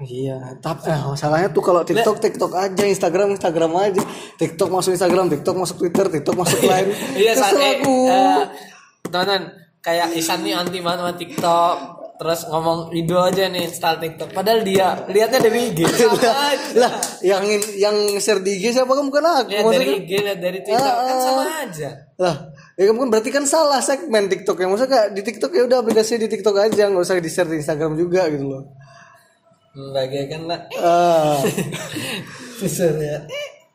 Iya, 0.00 0.56
tapi 0.64 0.88
eh, 0.88 0.96
masalahnya 0.96 1.52
tuh 1.52 1.60
kalau 1.60 1.84
TikTok 1.84 2.24
TikTok 2.24 2.56
aja, 2.56 2.88
Instagram 2.88 3.36
Instagram 3.36 3.72
aja, 3.76 4.00
TikTok 4.40 4.72
masuk 4.72 4.96
Instagram, 4.96 5.28
TikTok 5.28 5.56
masuk 5.60 5.76
Twitter, 5.76 6.08
TikTok 6.08 6.40
masuk 6.40 6.60
Line. 6.64 6.88
iya 7.20 7.36
saat 7.36 7.52
Kesel 7.52 7.60
eh, 7.60 7.72
aku. 7.84 7.96
eh, 8.08 8.42
teman-teman 9.04 9.42
kayak 9.84 10.16
Isan 10.16 10.40
nih 10.40 10.56
anti 10.56 10.80
banget 10.80 10.98
sama 11.04 11.12
TikTok. 11.20 11.76
Terus 12.20 12.40
ngomong 12.52 12.92
video 12.92 13.24
aja 13.24 13.48
nih 13.48 13.64
install 13.64 13.96
TikTok. 13.96 14.36
Padahal 14.36 14.60
dia 14.60 14.92
lihatnya 15.08 15.40
dari 15.40 15.72
IG. 15.72 15.80
Aja. 15.88 16.32
lah, 16.76 16.92
yang 17.24 17.40
yang 17.80 17.96
share 18.20 18.44
di 18.44 18.60
IG 18.60 18.76
siapa? 18.76 18.92
Kan 18.92 19.08
bukan 19.08 19.24
aku. 19.24 19.48
lihat 19.48 19.64
dari 19.72 19.88
IG 20.04 20.10
lihat 20.20 20.40
dari 20.40 20.60
Twitter. 20.60 20.84
Kan 20.84 21.16
sama 21.16 21.44
aja. 21.64 21.90
Lah, 22.20 22.36
ya 22.80 22.88
kan 22.88 22.96
berarti 23.12 23.28
kan 23.28 23.44
salah 23.44 23.84
segmen 23.84 24.32
TikTok 24.32 24.56
ya. 24.56 24.66
Maksudnya 24.72 25.12
di 25.12 25.20
TikTok 25.20 25.52
ya 25.52 25.68
udah 25.68 25.84
aplikasi 25.84 26.16
di 26.16 26.32
TikTok 26.32 26.56
aja, 26.56 26.88
nggak 26.88 27.04
usah 27.04 27.20
di 27.20 27.28
share 27.28 27.52
di 27.52 27.60
Instagram 27.60 27.92
juga 28.00 28.24
gitu 28.32 28.48
loh. 28.48 28.64
bagaikan 29.70 30.50
lah 30.50 30.66
Ah. 30.82 31.38
besar 32.60 32.90
ya 32.98 33.22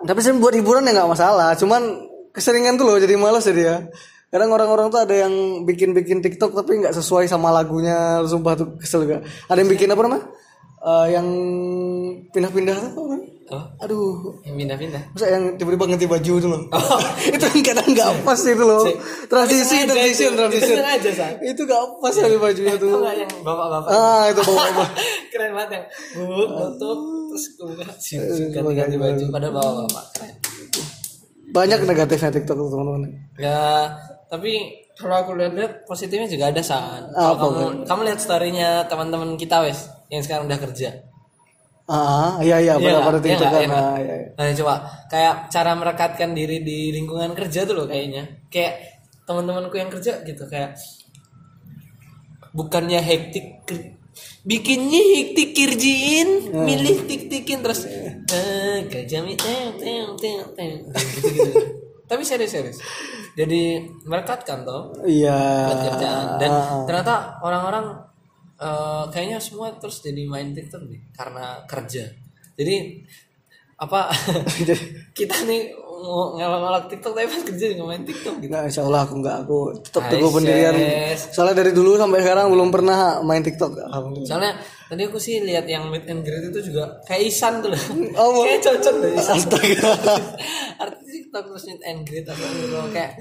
Tapi 0.04 0.20
sih 0.20 0.36
buat 0.36 0.52
hiburan 0.58 0.84
ya 0.90 0.92
nggak 0.98 1.12
masalah. 1.14 1.54
Cuman 1.54 2.10
keseringan 2.34 2.76
tuh 2.82 2.90
loh 2.90 2.98
jadi 2.98 3.14
malas 3.16 3.46
jadi 3.46 3.62
ya. 3.62 3.78
Kadang 4.34 4.52
orang-orang 4.52 4.92
tuh 4.92 5.00
ada 5.00 5.16
yang 5.16 5.64
bikin-bikin 5.64 6.20
TikTok 6.20 6.52
tapi 6.52 6.82
nggak 6.84 6.98
sesuai 6.98 7.30
sama 7.30 7.54
lagunya. 7.54 8.20
Sumpah 8.26 8.54
tuh 8.58 8.76
kesel 8.82 9.06
juga. 9.08 9.24
Ada 9.48 9.62
yang 9.64 9.72
bikin 9.72 9.88
apa 9.94 10.02
namanya? 10.04 10.26
Eh, 10.86 11.08
yang 11.16 11.28
pindah-pindah 12.36 12.76
tuh 12.76 12.90
namanya? 13.08 13.35
Oh 13.46 13.66
Aduh, 13.78 14.42
yang 14.42 14.56
pindah-pindah 14.56 15.04
masa 15.12 15.26
yang 15.30 15.54
tiba-tiba 15.54 15.86
ganti 15.88 16.06
baju 16.06 16.34
tuh 16.36 16.50
loh. 16.50 16.62
itu 17.30 17.46
kan 17.46 17.60
kadang 17.64 17.88
nggak 17.88 18.10
pas 18.22 18.42
itu 18.42 18.58
loh. 18.60 18.82
Transisi, 19.26 19.76
Itu 19.80 19.92
transisi, 19.92 20.24
itu. 20.24 20.34
transisi. 20.34 20.66
Itu 20.66 20.76
sengaja, 20.76 21.12
San. 21.14 21.32
Itu 21.40 21.62
nggak 21.64 21.82
pas 22.00 22.14
kali 22.16 22.36
bajunya 22.36 22.76
tuh. 22.76 22.90
nggak 22.96 23.16
yang 23.16 23.32
bapak-bapak 23.40 23.90
Ah, 23.90 24.24
itu 24.28 24.42
bawa-bawa. 24.42 24.86
keren 25.32 25.52
banget 25.54 25.70
yang 25.72 25.86
bubuk 26.18 26.50
tutup 26.80 27.00
terus 27.30 27.46
ganti-ganti 28.50 28.96
baju 28.96 29.24
padahal 29.30 29.54
bapak-bapak 29.54 30.06
keren 30.14 30.34
Banyak 31.48 31.80
negatifnya 31.84 32.32
TikTok 32.34 32.56
tuh 32.58 32.68
teman-teman. 32.70 33.02
ya 33.38 33.88
tapi 34.26 34.52
kalau 34.94 35.16
aku 35.18 35.32
lihat-lihat 35.34 35.86
positifnya 35.86 36.26
juga 36.26 36.50
ada 36.50 36.60
san 36.60 37.08
kalau 37.10 37.36
kamu 37.38 37.62
kamu 37.86 38.02
lihat 38.04 38.20
storynya 38.20 38.70
teman-teman 38.86 39.36
kita 39.36 39.62
wes 39.62 39.88
yang 40.08 40.20
sekarang 40.20 40.48
udah 40.48 40.58
kerja 40.58 40.90
Ah, 41.86 42.42
iya 42.42 42.58
iya, 42.58 42.74
Iya 42.82 42.98
pada 42.98 43.22
nggak? 43.22 43.30
Iya 43.30 43.38
kan. 43.38 43.62
Iya? 43.62 43.78
Ah, 43.78 43.98
iya, 44.02 44.14
iya. 44.18 44.28
Nah, 44.34 44.54
coba 44.58 44.74
kayak 45.06 45.34
cara 45.54 45.72
merekatkan 45.78 46.30
diri 46.34 46.66
di 46.66 46.90
lingkungan 46.90 47.38
kerja 47.38 47.62
tuh 47.62 47.78
loh 47.78 47.86
kayaknya. 47.86 48.26
Kayak 48.50 48.82
teman-temanku 49.30 49.78
yang 49.78 49.94
kerja 49.94 50.22
gitu 50.26 50.44
kayak 50.50 50.74
bukannya 52.56 53.02
hektik 53.02 53.68
bikinnya 54.48 55.02
hektik 55.18 55.52
kerjiin, 55.52 56.56
milih 56.56 57.04
tik-tikin 57.04 57.60
terus 57.60 57.84
eh 58.32 58.86
kerja 58.88 59.20
mi 59.22 59.36
teng 59.36 59.76
teng 59.76 60.16
teng 60.16 60.40
teng 60.56 60.72
gitu 60.90 61.30
gitu. 61.34 61.60
Tapi 62.06 62.22
serius-serius. 62.22 62.78
Jadi 63.36 63.82
merekatkan 64.06 64.64
toh 64.64 64.94
Iya. 65.04 65.68
kerjaan 65.90 66.28
dan 66.40 66.50
Ah, 66.50 66.62
ah. 66.62 66.84
ternyata 66.88 67.14
orang-orang 67.44 67.86
eh, 68.60 69.06
kayaknya 69.12 69.40
semua 69.42 69.76
terus 69.76 70.00
jadi 70.00 70.24
main 70.28 70.56
TikTok 70.56 70.88
nih 70.88 71.02
karena 71.16 71.64
kerja 71.68 72.08
jadi 72.56 73.04
apa 73.76 74.08
kita 75.18 75.36
nih 75.44 75.86
mau 76.06 76.38
ngelak-ngelak 76.38 76.86
TikTok 76.92 77.12
tapi 77.18 77.28
pas 77.28 77.44
kerja 77.44 77.66
juga 77.76 77.84
main 77.88 78.04
TikTok 78.06 78.36
gitu. 78.44 78.52
Nah, 78.52 78.64
insya 78.68 78.82
Allah 78.86 79.02
aku 79.08 79.14
nggak 79.20 79.38
aku 79.46 79.60
tetap 79.82 80.02
Hai, 80.06 80.12
teguh 80.14 80.32
pendirian. 80.32 80.76
Soalnya 81.18 81.56
dari 81.66 81.72
dulu 81.74 81.98
sampai 81.98 82.20
sekarang 82.22 82.46
belum 82.54 82.70
pernah 82.70 83.20
main 83.26 83.42
TikTok. 83.42 83.72
Soalnya 84.28 84.54
tadi 84.92 85.02
aku 85.08 85.18
sih 85.18 85.42
lihat 85.42 85.66
yang 85.66 85.90
meet 85.90 86.06
and 86.06 86.22
greet 86.22 86.52
itu 86.52 86.72
juga 86.72 87.00
kayak 87.10 87.22
Isan 87.26 87.64
tuh 87.64 87.74
loh. 87.74 87.82
Oh, 88.22 88.46
kayak 88.46 88.62
cocok 88.62 88.96
deh 89.02 89.12
Isan. 89.18 89.36
Astaga. 89.40 89.90
Artis 90.84 91.10
TikTok 91.10 91.44
terus 91.50 91.64
meet 91.68 91.82
and 91.84 92.02
greet 92.06 92.26
atau 92.28 92.48
gitu 92.54 92.78
kayak 92.94 93.12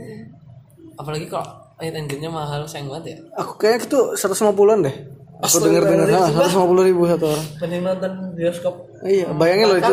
apalagi 0.98 1.26
kalau 1.26 1.46
meet 1.80 1.94
and 1.94 2.06
greetnya 2.06 2.30
mahal 2.30 2.66
sayang 2.68 2.90
banget 2.92 3.16
ya. 3.16 3.18
Aku 3.40 3.56
kayaknya 3.56 3.86
itu 3.88 4.00
150-an 4.18 4.80
deh. 4.84 4.96
Aku 5.42 5.58
denger 5.58 5.82
dengar 5.82 6.06
Astagfirullahaladzim, 6.06 6.38
nah, 6.38 6.62
150 6.78 6.88
ribu 6.88 7.02
satu 7.10 7.24
orang. 7.26 7.46
Nonton 7.82 8.12
bioskop. 8.38 8.74
Iya, 9.04 9.26
bayangin 9.36 9.66
loh 9.68 9.78
itu 9.82 9.92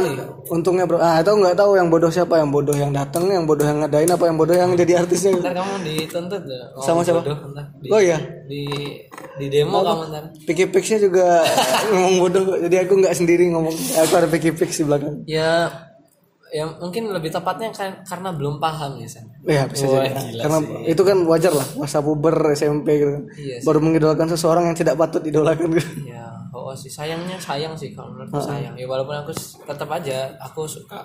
untungnya 0.53 0.86
bro. 0.88 1.01
Ah, 1.01 1.19
itu 1.19 1.31
nggak 1.33 1.57
tahu 1.57 1.71
yang 1.75 1.91
bodoh 1.91 2.07
siapa, 2.07 2.39
yang 2.39 2.53
bodoh 2.53 2.71
yang 2.71 2.93
datang, 2.95 3.27
yang 3.27 3.43
bodoh 3.43 3.65
yang 3.67 3.83
ngadain 3.83 4.07
apa 4.07 4.24
yang 4.29 4.38
bodoh 4.39 4.55
yang 4.55 4.71
jadi 4.77 5.03
artisnya. 5.03 5.36
Ntar 5.36 5.51
kamu 5.51 5.74
dituntut. 5.83 6.43
Oh, 6.77 6.83
Sama 6.86 7.01
siapa? 7.03 7.19
bodoh. 7.25 7.36
Di, 7.81 7.89
Oh 7.91 8.00
iya, 8.00 8.17
di 8.48 8.63
di 9.36 9.45
demo 9.51 9.83
kamu 9.83 10.03
ntar. 10.13 10.24
Pix-nya 10.48 10.98
juga 11.03 11.43
ngomong 11.91 12.15
bodoh. 12.21 12.43
Jadi 12.62 12.75
aku 12.88 12.93
nggak 13.01 13.15
sendiri 13.17 13.51
ngomong. 13.51 13.75
Aku 14.07 14.13
ada 14.15 14.29
Picky 14.31 14.55
Pix 14.55 14.79
di 14.79 14.86
belakang. 14.88 15.25
Ya 15.27 15.67
ya 16.51 16.67
mungkin 16.67 17.08
lebih 17.15 17.31
tepatnya 17.31 17.72
kan 17.72 18.03
karena 18.03 18.29
belum 18.36 18.60
paham 18.60 19.00
ya 19.00 19.08
San. 19.08 19.24
Iya 19.48 19.63
bisa 19.72 19.88
Wah, 19.88 20.03
jadi. 20.03 20.36
Karena 20.43 20.60
sih. 20.60 20.91
itu 20.91 21.01
kan 21.08 21.17
wajar 21.24 21.53
lah 21.55 21.67
masa 21.79 22.03
puber 22.03 22.36
SMP 22.51 23.00
gitu 23.00 23.12
kan. 23.15 23.24
Iya 23.39 23.55
sih. 23.58 23.65
Baru 23.65 23.79
mengidolakan 23.79 24.27
seseorang 24.36 24.63
yang 24.67 24.75
tidak 24.75 25.00
patut 25.00 25.24
idolakan 25.24 25.72
gitu. 25.79 26.12
Ya, 26.12 26.27
oh 26.51 26.75
sih 26.75 26.91
sayangnya 26.91 27.39
sayang 27.39 27.72
sih 27.79 27.96
kalau 27.96 28.12
menurutku 28.12 28.43
sayang. 28.43 28.75
Ya 28.75 28.84
walaupun 28.84 29.15
aku 29.15 29.31
tetap 29.63 29.88
aja 29.96 30.36
aku 30.43 30.67
suka. 30.67 31.00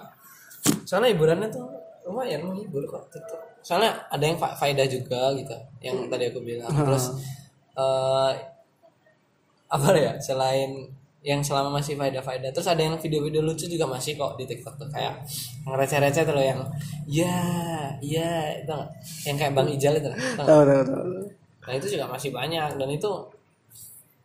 Soalnya 0.82 1.14
hiburannya 1.14 1.46
tuh 1.46 1.62
lumayan 2.10 2.42
menghibur 2.42 2.82
kok 2.90 3.06
TikTok. 3.14 3.38
Soalnya 3.62 3.94
ada 4.10 4.24
yang 4.26 4.38
fa- 4.38 4.54
faedah 4.58 4.86
juga 4.90 5.30
gitu, 5.38 5.54
yang 5.78 5.94
tadi 6.10 6.26
aku 6.26 6.42
bilang. 6.42 6.70
Terus 6.74 7.14
eh 7.78 8.32
apa 9.66 9.88
ya 9.98 10.14
selain 10.18 10.90
yang 11.26 11.42
selama 11.42 11.82
masih 11.82 11.98
faedah-faedah 11.98 12.54
terus 12.54 12.70
ada 12.70 12.78
yang 12.78 12.94
video-video 13.02 13.42
lucu 13.42 13.66
juga 13.66 13.82
masih 13.90 14.14
kok 14.14 14.38
di 14.38 14.46
TikTok 14.46 14.78
tuh 14.78 14.86
kayak 14.94 15.26
yang 15.66 15.74
receh-receh 15.74 16.22
tuh 16.22 16.34
loh 16.38 16.46
yang 16.46 16.62
ya 17.02 17.34
ya 17.98 18.54
itu 18.62 18.76
yang 19.26 19.34
kayak 19.34 19.52
Bang 19.58 19.66
Ijal 19.66 19.98
itu? 19.98 20.06
Tahu 20.38 20.46
tahu 20.46 20.82
tahu. 20.86 21.02
Nah 21.66 21.72
itu 21.74 21.86
juga 21.90 22.06
masih 22.06 22.30
banyak 22.30 22.78
dan 22.78 22.88
itu 22.94 23.10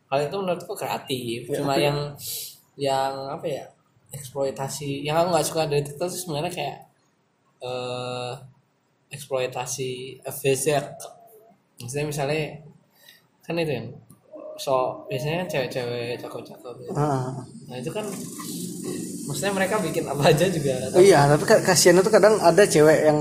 hal 0.06 0.18
itu 0.22 0.36
menurutku 0.38 0.78
kreatif. 0.78 1.50
Cuma 1.50 1.74
yang 1.74 2.14
yang 2.78 3.34
apa 3.34 3.50
ya 3.50 3.64
eksploitasi 4.14 5.02
yang 5.02 5.18
aku 5.18 5.34
nggak 5.34 5.46
suka 5.50 5.66
dari 5.66 5.82
TikTok 5.82 6.06
itu 6.06 6.18
sebenarnya 6.22 6.52
kayak 6.54 6.78
eh 7.66 8.32
eksploitasi 9.10 10.22
FVZ. 10.22 10.66
Maksudnya 11.82 12.06
misalnya 12.06 12.62
kan 13.42 13.58
itu 13.58 13.74
yang 13.74 13.90
so 14.56 14.74
biasanya 15.06 15.44
kan 15.44 15.48
cewek-cewek 15.48 16.18
cakep-cakep. 16.18 16.74
gitu. 16.78 16.92
Ah. 16.92 17.44
Nah 17.66 17.76
itu 17.76 17.88
kan 17.88 18.04
maksudnya 19.22 19.52
mereka 19.54 19.78
bikin 19.78 20.04
apa 20.04 20.22
aja 20.28 20.44
juga. 20.46 20.74
Oh 20.92 21.00
iya, 21.00 21.24
tapi 21.26 21.44
ka- 21.44 21.62
kasihannya 21.62 22.02
tuh 22.02 22.10
kadang 22.10 22.34
ada 22.36 22.62
cewek 22.62 22.98
yang 23.06 23.18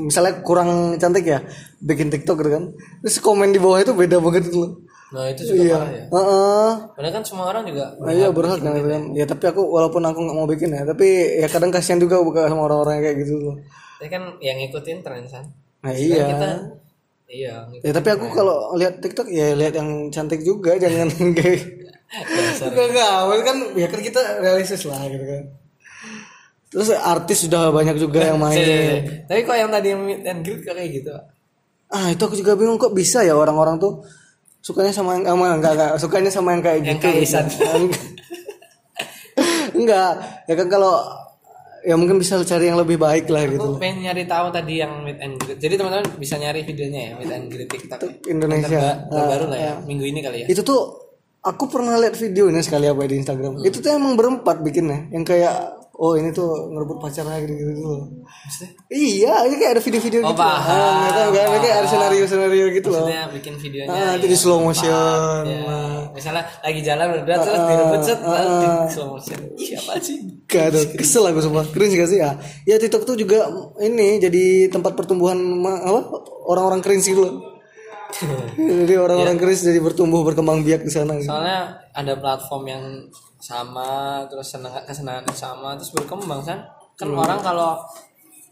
misalnya 0.00 0.40
kurang 0.40 0.70
cantik 0.96 1.26
ya, 1.26 1.42
bikin 1.78 2.08
TikTok 2.08 2.36
gitu 2.38 2.50
kan. 2.50 2.64
Terus 3.00 3.18
komen 3.18 3.50
di 3.50 3.58
bawah 3.58 3.78
itu 3.78 3.92
beda 3.92 4.16
banget 4.18 4.46
gitu 4.46 4.58
loh. 4.60 4.72
Nah 5.10 5.26
itu 5.26 5.42
juga 5.42 5.58
Iya. 5.60 5.74
parah 5.74 5.90
ya. 5.90 6.04
Heeh. 6.06 6.70
Padahal 6.94 7.12
kan 7.12 7.24
semua 7.26 7.44
orang 7.50 7.64
juga 7.66 7.84
Nah, 7.98 8.12
iya 8.14 8.28
berhak 8.30 8.58
kan 8.58 8.72
gitu 8.72 8.88
kan. 8.88 9.02
Ya 9.10 9.24
tapi 9.26 9.44
aku 9.44 9.62
walaupun 9.66 10.02
aku 10.02 10.18
nggak 10.22 10.36
mau 10.38 10.46
bikin 10.46 10.70
ya, 10.70 10.86
tapi 10.86 11.06
ya 11.36 11.48
kadang 11.50 11.74
kasihan 11.74 11.98
juga 11.98 12.22
bukan 12.22 12.46
sama 12.46 12.62
orang-orang 12.64 13.02
kayak 13.02 13.16
gitu 13.18 13.34
loh. 13.36 13.56
Tapi 13.98 14.06
kan 14.08 14.22
yang 14.38 14.56
ngikutin 14.56 15.02
tren 15.02 15.26
san. 15.26 15.44
Nah 15.82 15.90
Kan 15.90 15.98
iya. 15.98 16.24
kita 16.30 16.48
iya 17.30 17.64
Ya 17.80 17.90
tapi 17.90 18.10
aku 18.10 18.26
kalau 18.28 18.74
lihat 18.74 18.98
TikTok 18.98 19.30
ya 19.30 19.54
lihat 19.54 19.72
yang 19.72 20.10
cantik 20.10 20.42
juga, 20.42 20.74
jangan 20.76 21.06
dasar. 21.30 22.74
Enggak 22.74 22.86
enggak, 22.90 23.10
kan 23.40 23.56
ya 23.78 23.86
kan 23.86 24.00
kita 24.02 24.20
realistis 24.42 24.82
lah 24.82 24.98
gitu 25.06 25.22
kan. 25.22 25.42
Terus 26.70 26.86
artis 26.92 27.46
sudah 27.46 27.70
banyak 27.70 27.96
juga 27.96 28.26
yang 28.26 28.38
main. 28.42 28.54
cek. 28.54 29.26
Tapi 29.26 29.40
kok 29.42 29.54
yang 29.54 29.70
tadi 29.70 29.86
yang 29.90 30.02
meet 30.02 30.22
and 30.22 30.42
greet 30.42 30.62
kayak 30.62 30.90
gitu? 30.90 31.10
Ah 31.90 32.10
itu 32.10 32.22
aku 32.22 32.34
juga 32.34 32.54
bingung 32.54 32.76
kok 32.76 32.90
bisa 32.90 33.22
ya 33.22 33.34
orang-orang 33.34 33.78
tuh 33.78 34.02
sukanya 34.60 34.92
sama 34.92 35.16
yang 35.18 35.24
sama 35.24 35.44
enggak 35.54 35.72
enggak 35.74 35.90
sukanya 35.98 36.30
sama 36.30 36.48
yang 36.54 36.62
kayak 36.62 36.78
Yang 36.82 36.98
gitu. 36.98 37.02
kayak 37.06 37.18
Isan. 37.24 37.46
enggak, 39.78 40.12
ya 40.46 40.54
kan 40.54 40.66
kalau 40.68 40.94
ya 41.82 41.94
mungkin 41.96 42.20
bisa 42.20 42.38
cari 42.44 42.68
yang 42.68 42.78
lebih 42.78 43.00
baik 43.00 43.26
lah 43.32 43.48
gitu. 43.48 43.76
Aku 43.76 43.80
pengen 43.80 44.04
nyari 44.04 44.28
tahu 44.28 44.52
tadi 44.52 44.80
yang 44.84 45.00
meet 45.02 45.18
and 45.18 45.34
greet. 45.40 45.58
Jadi 45.58 45.74
teman-teman 45.80 46.06
bisa 46.20 46.34
nyari 46.36 46.60
videonya 46.62 47.00
ya 47.00 47.12
meet 47.16 47.32
and 47.32 47.46
greet 47.48 47.68
TikTok. 47.68 48.00
ya. 48.04 48.12
Indonesia. 48.28 48.68
Terba- 48.68 49.00
terbaru 49.08 49.46
lah 49.48 49.60
ya 49.60 49.72
minggu 49.84 50.04
ini 50.04 50.20
kali 50.20 50.36
ya. 50.44 50.46
Itu 50.52 50.60
tuh 50.60 50.80
aku 51.40 51.64
pernah 51.72 51.96
lihat 51.96 52.14
videonya 52.20 52.60
sekali 52.60 52.84
apa 52.84 53.00
di 53.08 53.16
Instagram. 53.16 53.64
Itu 53.64 53.80
tuh 53.80 53.90
emang 53.96 54.12
berempat 54.14 54.60
bikinnya, 54.60 55.08
yang 55.08 55.24
kayak 55.24 55.79
oh 56.00 56.16
ini 56.16 56.32
tuh 56.32 56.48
ngerebut 56.72 56.96
pacarnya 56.96 57.44
gitu 57.44 57.52
gitu 57.52 57.72
loh. 57.84 58.08
Maksudnya, 58.24 58.72
Iya, 58.88 59.34
ini 59.44 59.54
kayak 59.60 59.72
ada 59.76 59.82
video-video 59.84 60.20
Oh, 60.24 60.32
gitu. 60.32 60.40
paham. 60.40 60.72
Ah, 60.72 60.92
nggak 60.96 61.12
tahu 61.12 61.28
kan, 61.36 61.60
kayak 61.60 61.76
ada 61.76 61.88
senario-senario 61.92 62.64
gitu 62.72 62.88
loh. 62.88 63.04
maksudnya 63.04 63.24
bikin 63.36 63.54
videonya. 63.60 63.92
Ah, 63.92 64.12
itu 64.16 64.26
ya, 64.26 64.30
di 64.32 64.38
slow 64.40 64.58
motion. 64.64 64.88
paham, 64.88 65.44
ya. 65.44 65.78
Misalnya 66.10 66.42
lagi 66.64 66.80
jalan 66.80 67.06
berdua 67.12 67.36
terus 67.44 67.60
direbut 67.68 68.00
set 68.02 68.18
lalu 68.24 68.52
di 68.56 68.68
slow 68.90 69.08
motion. 69.12 69.38
Ih, 69.60 69.70
apa 69.76 69.92
sih? 70.00 70.16
Gak 70.48 70.64
ada, 70.72 70.80
kesel 70.96 71.24
aku 71.28 71.40
sumpah. 71.44 71.64
Cringe 71.68 71.94
gak 72.00 72.08
sih 72.10 72.18
ya? 72.18 72.30
Ya 72.64 72.76
TikTok 72.80 73.04
tuh 73.04 73.14
juga 73.14 73.46
ini 73.78 74.18
jadi 74.18 74.44
tempat 74.72 74.96
pertumbuhan 74.96 75.36
apa? 75.62 76.00
Orang-orang 76.48 76.80
cringe 76.80 77.04
gitu 77.04 77.20
loh. 77.28 77.34
jadi 78.82 78.98
orang-orang 78.98 79.36
cringe 79.36 79.62
jadi 79.62 79.78
bertumbuh 79.78 80.24
berkembang 80.24 80.64
biak 80.64 80.80
di 80.80 80.90
sana. 80.90 81.14
Gitu. 81.20 81.28
Soalnya 81.28 81.76
ada 81.92 82.16
platform 82.16 82.64
yang 82.66 82.82
sama, 83.40 84.22
terus 84.28 84.46
senang 84.46 84.72
kesenangan 84.84 85.24
sama, 85.32 85.74
terus 85.74 85.90
berkembang 85.90 86.44
kan. 86.44 86.60
Kan 86.94 87.08
Hmm. 87.10 87.18
orang 87.18 87.40
kalau 87.40 87.80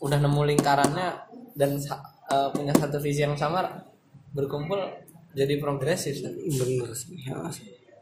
udah 0.00 0.18
nemu 0.18 0.42
lingkarannya 0.54 1.09
dan 1.54 1.76
eh, 2.28 2.49
punya 2.52 2.73
satu 2.73 2.97
visi 2.99 3.23
yang 3.23 3.37
sama, 3.37 3.64
berkumpul 4.33 4.76
jadi 5.33 5.57
progresif. 5.57 6.21
San. 6.21 6.33
Bener 6.35 6.90
sih. 6.92 7.16
ya. 7.25 7.37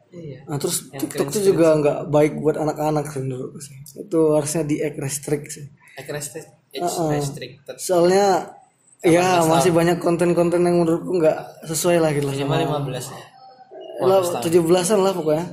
Iya. 0.07 0.39
Nah, 0.47 0.55
terus 0.55 0.87
Yang 0.87 1.01
TikTok 1.03 1.27
tuh 1.29 1.43
juga 1.43 1.67
nggak 1.75 1.99
baik 2.07 2.33
buat 2.39 2.55
anak-anak 2.55 3.11
sih 3.11 3.19
menurutku 3.21 3.59
sih. 3.59 3.75
Itu 3.93 4.33
harusnya 4.33 4.63
di 4.63 4.79
restrict 4.79 5.47
sih. 5.51 5.65
Age 5.99 6.11
restrict- 6.11 6.53
age 6.71 6.87
restricted. 7.11 7.75
Soalnya 7.75 8.55
ya 9.03 9.43
masih 9.43 9.75
banyak 9.75 9.99
konten-konten 9.99 10.63
yang 10.63 10.79
menurutku 10.81 11.19
nggak 11.19 11.67
sesuai 11.67 11.99
lah 11.99 12.09
gitu 12.15 12.27
lah 12.27 12.35
sama 12.35 12.55
Minimal 12.57 12.79
15 12.87 13.05
ya. 13.13 13.19
lah 14.07 14.19
tujuh 14.41 14.61
belasan 14.63 14.99
lah 15.01 15.13
pokoknya 15.13 15.45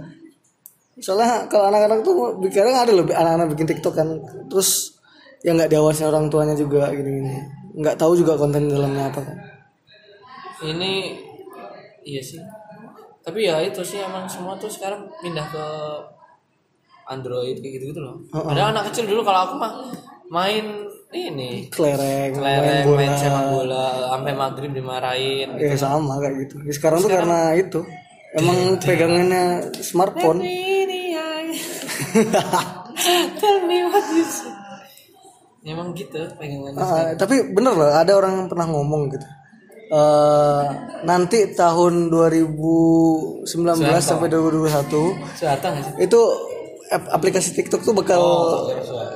soalnya 1.03 1.51
kalau 1.51 1.71
anak-anak 1.71 2.07
tuh 2.07 2.15
kadang 2.55 2.77
ada 2.77 2.93
loh 2.95 3.07
anak-anak 3.07 3.47
bikin 3.55 3.67
TikTok 3.67 3.95
kan. 3.99 4.09
Terus 4.47 4.95
ya 5.43 5.53
nggak 5.53 5.71
diawasi 5.71 6.07
orang 6.07 6.31
tuanya 6.31 6.55
juga 6.55 6.91
gini-gini. 6.91 7.35
Nggak 7.75 7.99
tahu 7.99 8.15
juga 8.15 8.39
konten 8.39 8.71
dalamnya 8.71 9.11
apa 9.11 9.21
kan. 9.23 9.37
Ini 10.65 10.93
iya 12.07 12.23
sih. 12.23 12.39
Tapi 13.25 13.49
ya 13.49 13.57
itu 13.65 13.81
sih 13.81 13.99
emang 13.99 14.29
semua 14.29 14.55
tuh 14.61 14.69
sekarang 14.69 15.09
pindah 15.19 15.49
ke 15.49 15.65
Android 17.09 17.57
kayak 17.61 17.73
gitu-gitu 17.81 18.01
loh. 18.01 18.17
Ada 18.33 18.73
anak 18.73 18.93
kecil 18.93 19.05
dulu 19.09 19.21
kalau 19.25 19.41
aku 19.51 19.55
mah 19.61 19.73
main 20.33 20.89
ini. 21.13 21.69
Kelereng 21.69 22.33
main 22.41 22.85
bola 22.85 22.97
main 22.97 23.13
sepak 23.17 23.45
bola 23.53 23.87
sampai 24.15 24.33
maghrib 24.33 24.71
dimarahin 24.73 25.49
ya 25.61 25.77
sama 25.77 26.17
kayak 26.21 26.49
gitu. 26.49 26.55
Ya, 26.65 26.73
sekarang, 26.73 26.99
tuh 27.05 27.11
karena 27.13 27.41
itu. 27.57 27.81
Emang 28.35 28.83
pegangannya 28.83 29.45
smartphone. 29.79 30.43
Ini 30.43 30.51
I- 30.51 30.84
Tell 33.41 33.59
me 33.65 33.85
what 33.85 34.07
you 34.11 34.25
say. 34.25 34.51
Emang 35.65 35.97
gitu 35.97 36.21
pegangannya. 36.37 36.77
Ah, 36.77 37.17
tapi 37.17 37.41
bener 37.49 37.73
loh 37.73 37.89
ada 37.89 38.13
orang 38.13 38.37
yang 38.37 38.49
pernah 38.49 38.69
ngomong 38.69 39.09
gitu 39.11 39.25
Eh 39.87 40.63
nanti 41.03 41.53
tahun 41.53 42.09
2019 42.09 43.49
sampai 43.99 44.29
2021 44.29 44.93
Suata 45.35 45.67
gak 45.71 45.83
sih? 45.85 45.93
itu 46.01 46.21
ap- 46.89 47.11
aplikasi 47.13 47.53
TikTok 47.55 47.81
tuh 47.81 47.93
bakal 47.93 48.21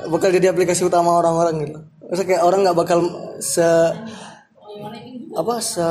bakal 0.07 0.29
jadi 0.29 0.49
aplikasi 0.49 0.81
utama 0.83 1.13
orang-orang 1.15 1.65
gitu. 1.65 1.79
Maksudnya 2.05 2.27
kayak 2.27 2.43
orang 2.43 2.59
nggak 2.63 2.77
bakal 2.77 2.99
se 3.39 3.65
apa 5.31 5.53
se 5.59 5.85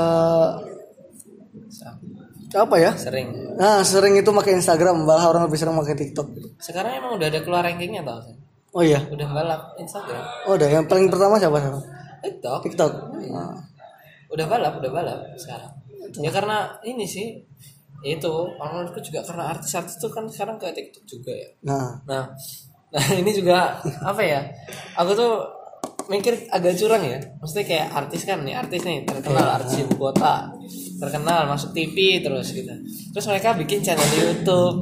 apa 2.54 2.76
ya? 2.78 2.90
Sering. 2.96 3.28
Nah 3.56 3.82
sering 3.82 4.14
itu 4.16 4.28
pakai 4.28 4.56
Instagram, 4.56 5.04
malah 5.04 5.28
orang 5.28 5.44
lebih 5.44 5.58
sering 5.58 5.76
pakai 5.76 5.96
TikTok. 5.96 6.28
Sekarang 6.56 6.92
emang 6.94 7.18
udah 7.18 7.28
ada 7.28 7.40
keluar 7.42 7.60
rankingnya 7.62 8.00
tau 8.02 8.20
sih. 8.22 8.36
Oh 8.70 8.84
iya, 8.84 9.00
Udah 9.08 9.24
balap 9.28 9.74
Instagram. 9.76 10.22
oh 10.44 10.52
udah 10.54 10.68
yang 10.68 10.84
paling 10.84 11.08
pertama 11.08 11.36
siapa 11.36 11.56
siapa? 11.56 11.80
TikTok. 12.20 12.60
TikTok. 12.68 12.92
Nah, 13.32 13.56
Udah 14.28 14.44
balap, 14.44 14.76
udah 14.76 14.90
balap 14.92 15.20
sekarang. 15.40 15.72
Ya 16.20 16.28
karena 16.28 16.76
ini 16.84 17.08
sih 17.08 17.40
itu 18.04 18.32
orang 18.60 18.84
menurutku 18.86 19.00
juga 19.02 19.24
karena 19.24 19.50
artis-artis 19.50 19.96
tuh 19.96 20.12
kan 20.12 20.28
sekarang 20.28 20.60
ke 20.60 20.68
TikTok 20.70 21.04
juga 21.04 21.32
ya. 21.32 21.48
nah 21.64 21.96
Nah, 22.06 22.24
nah 22.88 23.04
ini 23.20 23.32
juga 23.32 23.80
apa 24.04 24.20
ya? 24.22 24.44
Aku 25.00 25.16
tuh 25.16 25.32
mikir 26.08 26.48
agak 26.48 26.72
curang 26.80 27.04
ya 27.04 27.20
maksudnya 27.36 27.68
kayak 27.68 27.86
artis 27.92 28.24
kan 28.24 28.40
nih 28.40 28.56
artis 28.56 28.80
nih 28.80 29.04
terkenal 29.04 29.60
artis 29.60 29.76
ibu 29.76 29.92
kota 30.00 30.48
terkenal 30.98 31.46
masuk 31.46 31.70
TV 31.72 32.20
terus 32.20 32.50
gitu. 32.50 32.70
Terus 33.14 33.24
mereka 33.30 33.54
bikin 33.54 33.80
channel 33.80 34.10
YouTube. 34.18 34.76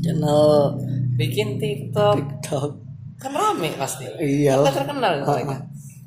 Channel 0.00 0.74
bikin 1.18 1.58
TikTok. 1.58 2.14
TikTok. 2.16 2.70
Kan 3.18 3.32
rame 3.34 3.74
pasti. 3.74 4.06
Iyalah. 4.06 4.70
kan 4.70 4.74
terkenal 4.86 5.12
mereka. 5.26 5.66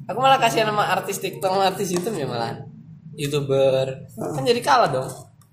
Aku 0.10 0.18
malah 0.18 0.42
kasih 0.42 0.66
nama 0.66 0.90
artis 0.90 1.22
TikTok 1.22 1.54
sama 1.54 1.70
artis 1.70 1.94
YouTube 1.94 2.18
ya 2.18 2.26
malah 2.26 2.58
youtuber. 3.14 4.10
Kan 4.16 4.44
jadi 4.48 4.62
kalah 4.64 4.90
dong. 4.90 5.10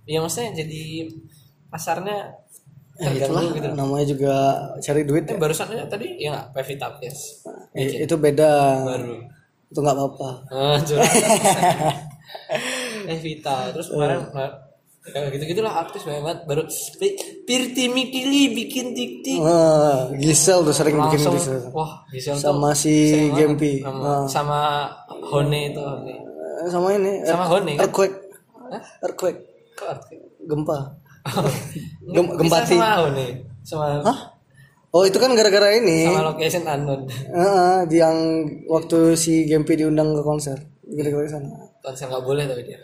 Ya 0.07 0.23
maksudnya 0.23 0.55
jadi 0.55 1.11
pasarnya 1.69 2.31
ya 2.97 3.11
itulah. 3.13 3.43
terganggu 3.43 3.59
gitu. 3.59 3.69
Namanya 3.75 4.07
juga 4.07 4.35
cari 4.81 5.03
duit 5.05 5.25
ya. 5.29 5.35
Eh, 5.35 5.39
barusan 5.41 5.67
aja 5.75 5.85
tadi 5.91 6.17
ya 6.17 6.33
nggak? 6.33 6.47
Pevita 6.57 6.89
Pierce 6.97 7.45
Eh, 7.77 8.07
itu 8.09 8.15
beda. 8.17 8.87
Baru. 8.87 9.19
Itu 9.69 9.79
nggak 9.83 9.97
apa-apa. 9.99 10.31
Oh, 10.55 10.77
eh 13.07 13.19
Vita 13.19 13.71
terus 13.71 13.89
kemarin 13.89 14.21
ya, 15.07 15.23
gitu 15.31 15.45
gitulah 15.47 15.71
artis 15.71 16.03
banyak 16.03 16.19
banget. 16.19 16.41
Baru 16.45 16.63
Pi- 16.99 17.15
Pirti 17.47 17.87
Mikili 17.87 18.51
bikin 18.51 18.91
tiktik. 18.91 19.39
Wah, 19.39 20.11
Gisel 20.13 20.67
tuh 20.67 20.75
sering 20.75 20.99
bikin 20.99 21.23
langsung 21.23 21.35
Gisel 21.39 21.71
wah 21.71 22.03
Gisel 22.11 22.35
tuh 22.35 22.43
sama 22.43 22.75
si 22.75 23.15
sering 23.15 23.31
banget. 23.31 23.39
Gempi. 23.55 23.73
Sama, 23.87 24.11
sama 24.27 24.61
Hone 25.07 25.71
itu 25.71 25.79
Hone. 25.79 26.15
Eh, 26.67 26.69
sama 26.69 26.89
ini. 26.93 27.13
Sama 27.23 27.45
Hone 27.47 27.71
kan? 27.79 27.87
Earthquake. 27.87 28.17
Hah? 28.67 28.83
earthquake. 29.07 29.41
Kok 29.79 29.89
gempa. 30.43 30.79
Gem- 32.15 32.35
Gempati. 32.35 32.75
sama 32.75 32.91
Hone? 32.99 33.27
Sama 33.63 33.87
Hah? 34.03 34.19
Oh 34.91 35.05
itu 35.05 35.19
kan 35.21 35.31
gara-gara 35.39 35.71
ini. 35.71 36.09
Sama 36.09 36.35
location 36.35 36.65
unknown. 36.65 37.07
Heeh, 37.07 37.77
di 37.87 37.97
yang 38.01 38.19
waktu 38.67 39.15
si 39.15 39.47
Gempi 39.47 39.79
diundang 39.79 40.17
ke 40.17 40.23
konser. 40.25 40.57
Gara-gara 40.83 41.31
sana. 41.31 41.47
Konser 41.79 42.11
nggak 42.11 42.25
boleh 42.27 42.43
tapi 42.43 42.67
dia 42.67 42.79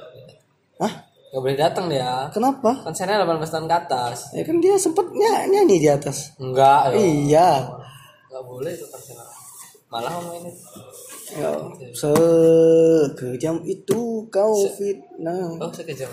Hah? 0.83 0.95
nggak 1.33 1.41
boleh 1.49 1.57
datang 1.57 1.87
dia. 1.89 2.29
Kenapa? 2.29 2.85
konsernya 2.85 3.25
18 3.25 3.41
tahun 3.49 3.65
ke 3.65 3.77
atas. 3.89 4.37
Ya 4.37 4.45
kan 4.45 4.61
dia 4.61 4.77
sempet 4.77 5.09
ny- 5.17 5.49
nyanyi 5.49 5.81
di 5.81 5.89
atas. 5.89 6.37
Enggak 6.37 6.93
ya. 6.93 6.97
Iya. 7.01 7.51
Nggak 8.29 8.45
boleh 8.45 8.73
itu 8.77 8.85
konser. 8.93 9.17
Malah 9.89 10.13
ngomongin 10.21 10.53
itu. 10.53 10.65
Ya, 11.33 11.49
Sekejam 11.97 13.65
itu 13.65 14.29
kau 14.29 14.53
fitnah. 14.77 15.57
Oh 15.57 15.73
sekejam. 15.73 16.13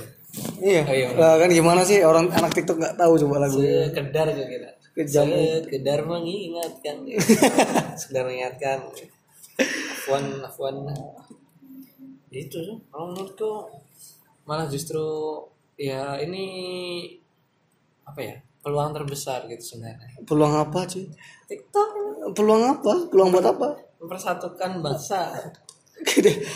Iya. 0.63 0.87
Oh, 0.87 0.95
iya, 0.95 1.07
Lah, 1.19 1.35
kan 1.35 1.51
gimana 1.51 1.83
sih 1.83 1.99
orang 1.99 2.31
anak 2.31 2.55
TikTok 2.55 2.79
nggak 2.79 2.95
tahu 2.95 3.19
coba 3.27 3.43
lagu 3.43 3.59
sekedar 3.59 4.27
gue 4.31 4.47
kira 4.47 4.69
Sekejam. 4.79 5.27
Sekedar 5.67 5.99
mengingatkan. 6.07 6.95
Sekedar 7.99 8.23
mengingatkan. 8.23 8.87
Afwan 9.59 10.23
Afwan. 10.47 10.75
Itu 12.31 12.63
tuh 12.63 12.77
kalau 12.87 13.11
menurutku 13.11 13.51
malah 14.49 14.65
justru 14.65 15.05
ya 15.77 16.17
ini 16.17 16.45
apa 18.01 18.17
ya 18.17 18.35
peluang 18.65 18.89
terbesar 18.91 19.45
gitu 19.45 19.77
sebenarnya. 19.77 20.25
Peluang 20.25 20.53
apa 20.57 20.89
cuy? 20.89 21.05
TikTok. 21.45 21.89
Peluang 22.33 22.63
apa? 22.65 22.93
Peluang 23.13 23.29
buat 23.29 23.45
apa? 23.45 23.69
mempersatukan 23.99 24.79
bangsa. 24.79 25.27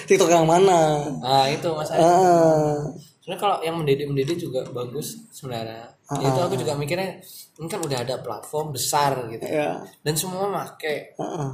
TikTok 0.08 0.32
yang 0.32 0.48
mana? 0.48 1.04
nah 1.20 1.44
itu 1.52 1.68
masalah 1.76 2.00
Ah, 2.00 2.80
sebenarnya 3.20 3.40
kalau 3.44 3.58
yang 3.60 3.76
mendidik 3.76 4.08
mendidik 4.08 4.40
juga 4.40 4.64
bagus 4.72 5.20
sebenarnya. 5.36 5.92
Ya 6.24 6.28
itu 6.32 6.40
aku 6.40 6.56
juga 6.56 6.72
mikirnya 6.80 7.20
ini 7.60 7.68
kan 7.68 7.84
udah 7.84 8.00
ada 8.00 8.16
platform 8.24 8.72
besar 8.72 9.28
gitu. 9.28 9.44
Ya. 9.44 9.84
dan 10.08 10.16
semua 10.16 10.48
make. 10.48 11.12
Heeh. 11.20 11.50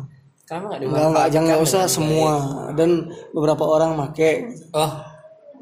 kenapa 0.46 0.77
nggak 0.77 0.81
Enggak, 0.86 1.05
enggak, 1.10 1.27
jangan 1.34 1.46
nggak 1.50 1.62
usah 1.65 1.81
semua. 1.89 2.34
dan 2.77 3.10
beberapa 3.34 3.65
orang 3.65 3.98
make. 3.98 4.46
Oh 4.77 4.91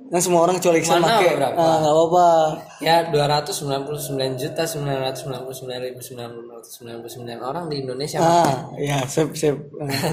dan 0.07 0.19
semua 0.23 0.47
orang 0.47 0.55
kecuali 0.59 0.79
Iksan 0.79 1.03
Mana 1.03 1.19
make 1.19 1.35
beberapa? 1.35 1.59
ah 1.59 1.75
nggak 1.83 1.93
apa-apa. 1.93 2.27
Ya 2.79 2.95
299 3.11 4.39
juta 4.39 4.63
999 4.63 5.83
ribu 5.83 5.99
999 5.99 7.43
orang 7.43 7.65
di 7.67 7.75
Indonesia. 7.83 8.17
Ah 8.23 8.71
ya 8.79 9.03
sip 9.03 9.35
sip. 9.35 9.55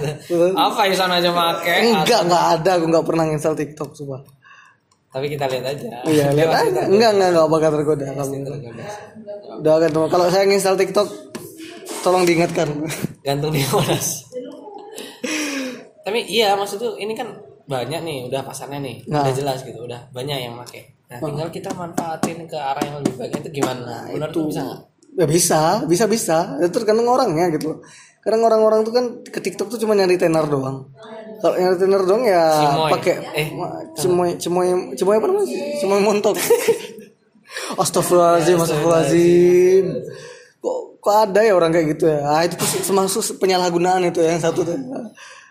Apa 0.67 0.91
sana 0.95 1.23
aja 1.23 1.31
make 1.31 1.75
enggak 1.95 2.21
enggak 2.27 2.45
ada. 2.59 2.71
Aku 2.79 2.85
nggak 2.91 3.07
pernah 3.07 3.25
install 3.31 3.55
TikTok 3.55 3.91
coba 4.03 4.19
tapi 5.15 5.31
kita 5.31 5.47
lihat 5.47 5.79
aja. 5.79 5.87
Iya 6.11 6.27
lihat 6.35 6.51
aja. 6.51 6.91
enggak 6.91 7.11
enggak 7.15 7.29
enggak 7.31 7.47
bakal 7.47 7.71
tergoda. 7.71 8.05
Kamu 8.19 8.35
udah 9.55 9.75
kan 9.79 9.91
teman. 9.95 10.09
kalau 10.11 10.27
saya 10.27 10.43
install 10.51 10.75
TikTok 10.75 11.07
tolong 12.03 12.27
diingatkan. 12.27 12.67
Gantung 13.23 13.55
di 13.55 13.63
tapi 16.05 16.21
iya 16.29 16.53
maksud 16.53 16.77
tuh 16.77 16.95
ini 17.01 17.17
kan 17.17 17.33
banyak 17.65 18.01
nih 18.01 18.19
udah 18.29 18.41
pasarnya 18.43 18.79
nih 18.79 19.09
Nah. 19.09 19.25
udah 19.25 19.33
jelas 19.33 19.63
gitu 19.63 19.81
udah 19.81 20.09
banyak 20.11 20.39
yang 20.41 20.55
make. 20.55 20.95
Nah 21.09 21.19
tinggal 21.19 21.49
kita 21.49 21.71
manfaatin 21.73 22.45
ke 22.45 22.57
arah 22.57 22.81
yang 22.81 22.97
lebih 23.01 23.15
baik 23.17 23.41
itu 23.41 23.61
gimana? 23.61 24.05
Menurut 24.09 24.33
lu 24.35 24.43
bisa 24.49 24.61
nggak? 24.63 24.81
Ya 25.15 25.27
bisa 25.27 25.61
bisa 25.85 26.05
bisa. 26.05 26.37
Itu 26.59 26.75
tergantung 26.75 27.07
orangnya 27.07 27.49
gitu. 27.51 27.81
Kadang 28.19 28.41
orang-orang 28.43 28.83
tuh 28.83 28.93
kan 28.93 29.05
ke 29.23 29.39
TikTok 29.39 29.69
tuh 29.69 29.79
cuma 29.79 29.93
nyari 29.93 30.17
tenar 30.17 30.49
doang. 30.49 30.89
Kalau 31.39 31.55
nyari 31.55 31.77
tenar 31.77 32.03
doang 32.03 32.25
ya 32.25 32.43
pakai 32.89 33.15
Eh. 33.37 33.47
cimoy 33.95 34.35
cimoy 34.37 34.67
cimoy 34.97 35.17
apa 35.17 35.27
namanya? 35.29 35.47
Cimoy 35.79 36.01
montok. 36.01 36.37
Astagfirullahaladzim, 37.79 38.57
astagfirullahaladzim. 38.59 39.87
Kok, 40.59 40.79
kok 40.99 41.15
ada 41.15 41.41
ya 41.45 41.53
orang 41.55 41.71
kayak 41.71 41.87
gitu 41.95 42.11
ya? 42.11 42.21
Ah, 42.25 42.43
itu 42.43 42.57
tuh 42.57 42.67
termasuk 42.83 43.39
penyalahgunaan 43.39 44.03
itu 44.09 44.19
ya, 44.19 44.35
yang 44.35 44.43
satu 44.43 44.65
tuh. 44.65 44.75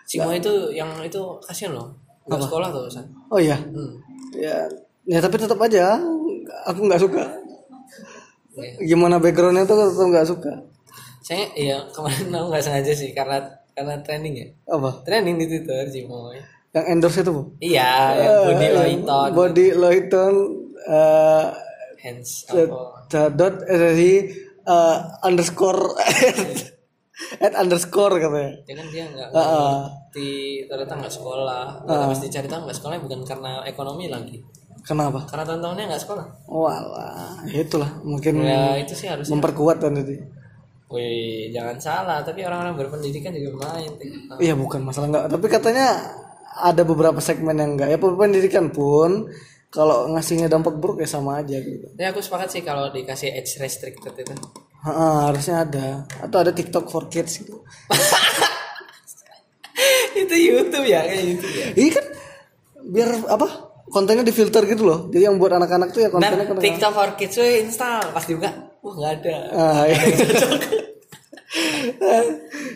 Cimo 0.04 0.28
itu 0.28 0.52
yang 0.76 0.90
itu 1.00 1.16
kasihan 1.40 1.72
loh 1.72 1.88
nggak 2.24 2.40
sekolah 2.40 2.68
tuh 2.72 2.84
San. 2.88 3.06
Oh 3.28 3.40
iya. 3.40 3.56
Hmm. 3.56 3.94
Ya, 4.34 4.66
ya 5.04 5.18
tapi 5.20 5.36
tetap 5.36 5.60
aja 5.60 6.00
aku 6.66 6.80
nggak 6.88 7.02
suka. 7.02 7.24
Iya. 8.54 8.94
Gimana 8.94 9.18
backgroundnya 9.18 9.64
tuh 9.64 9.76
tetap 9.76 10.06
nggak 10.08 10.28
suka. 10.28 10.52
saya 11.24 11.48
iya 11.56 11.80
kemarin 11.88 12.28
aku 12.36 12.46
nggak 12.52 12.64
sengaja 12.68 12.92
sih 12.92 13.16
karena 13.16 13.40
karena 13.72 13.96
trending 14.04 14.34
ya 14.36 14.48
Apa? 14.68 15.00
trending 15.08 15.40
di 15.40 15.48
Twitter 15.48 15.88
Cimo 15.88 16.28
Yang 16.68 16.84
endorse 16.92 17.18
itu 17.24 17.32
bu? 17.32 17.42
iya 17.64 18.12
yang 18.12 18.52
body 18.52 18.68
Loiton 18.76 19.28
Body 19.32 19.66
Loiton 19.72 20.34
uh, 20.84 21.48
hands 22.04 22.44
dot 23.08 23.54
eh, 23.64 23.92
si, 23.96 24.10
uh, 24.68 24.96
underscore 25.24 25.96
at 27.38 27.54
underscore 27.54 28.18
katanya. 28.18 28.58
ya 28.66 28.74
kan 28.74 28.86
dia 28.90 29.04
nggak 29.06 29.28
Heeh. 29.30 29.76
di 30.10 30.28
ternyata 30.66 30.94
nggak 30.98 31.14
sekolah 31.14 31.86
nggak 31.86 32.08
pas 32.10 32.20
dicari 32.20 32.48
tahu 32.50 32.60
nggak 32.66 32.78
sekolah 32.78 32.94
bukan 32.98 33.20
karena 33.22 33.50
ekonomi 33.64 34.10
lagi 34.10 34.42
Kenapa? 34.82 35.24
karena 35.24 35.46
tahun-tahunnya 35.46 35.84
nggak 35.94 36.02
sekolah 36.02 36.26
Walah, 36.50 37.40
itulah 37.48 37.90
mungkin 38.02 38.42
ya 38.42 38.76
itu 38.76 38.92
sih 38.92 39.08
harusnya 39.08 39.32
memperkuat 39.32 39.78
kan 39.78 39.94
tadi. 39.94 40.18
wih 40.92 41.50
jangan 41.50 41.76
salah 41.80 42.18
tapi 42.20 42.44
orang-orang 42.44 42.76
berpendidikan 42.78 43.34
juga 43.34 43.66
main. 43.66 43.90
Iya 44.38 44.54
bukan 44.54 44.84
masalah 44.84 45.10
enggak, 45.10 45.24
tapi 45.32 45.46
katanya 45.50 45.88
ada 46.54 46.82
beberapa 46.86 47.18
segmen 47.18 47.58
yang 47.58 47.74
enggak. 47.74 47.90
Ya 47.90 47.98
pendidikan 47.98 48.70
pun 48.70 49.26
kalau 49.74 50.06
ngasihnya 50.14 50.46
dampak 50.46 50.78
buruk 50.78 51.02
ya 51.02 51.08
sama 51.10 51.42
aja 51.42 51.58
gitu. 51.58 51.90
ya 51.98 52.14
aku 52.14 52.22
sepakat 52.22 52.46
sih 52.46 52.62
kalau 52.62 52.94
dikasih 52.94 53.34
age 53.34 53.58
restricted 53.58 54.14
itu 54.14 54.34
Ha, 54.84 55.32
harusnya 55.32 55.64
ada 55.64 55.86
atau 56.20 56.44
ada 56.44 56.52
TikTok 56.52 56.92
for 56.92 57.08
kids 57.08 57.40
gitu. 57.40 57.64
itu 60.14 60.34
YouTube 60.36 60.86
ya 60.86 61.00
kayak 61.02 61.24
YouTube 61.24 61.54
ya 61.56 61.66
Iya 61.74 61.90
kan 61.96 62.04
biar 62.84 63.08
apa? 63.26 63.46
Kontennya 63.88 64.24
difilter 64.26 64.62
gitu 64.66 64.84
loh. 64.84 65.08
Jadi 65.08 65.24
yang 65.24 65.36
buat 65.40 65.54
anak-anak 65.54 65.88
tuh 65.88 66.04
ya 66.04 66.08
kontennya 66.12 66.44
dan 66.44 66.52
kan. 66.52 66.60
TikTok 66.60 66.92
for 66.92 67.08
kids 67.16 67.34
tuh 67.34 67.46
install 67.46 68.12
pas 68.12 68.24
dibuka 68.24 68.50
wah 68.84 68.92
nggak 68.92 69.12
ada 69.22 69.36
Ah, 69.52 69.82
iya. 69.88 70.00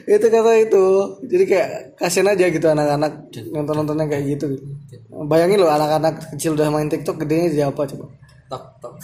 itu 0.16 0.26
kata 0.30 0.52
itu. 0.62 0.84
Jadi 1.26 1.44
kayak 1.44 1.68
kasihan 1.98 2.32
aja 2.32 2.44
gitu 2.48 2.66
anak-anak 2.66 3.12
nonton-nontonnya 3.52 4.06
kayak 4.08 4.24
gitu. 4.38 4.56
gitu. 4.56 4.64
Bayangin 5.28 5.60
loh 5.60 5.68
anak-anak 5.68 6.32
kecil 6.32 6.54
udah 6.54 6.70
main 6.70 6.88
TikTok 6.88 7.18
gedenya 7.20 7.52
jadi 7.52 7.64
apa 7.68 7.82
coba? 7.84 8.06
tok 8.48 8.64
tok 8.80 8.94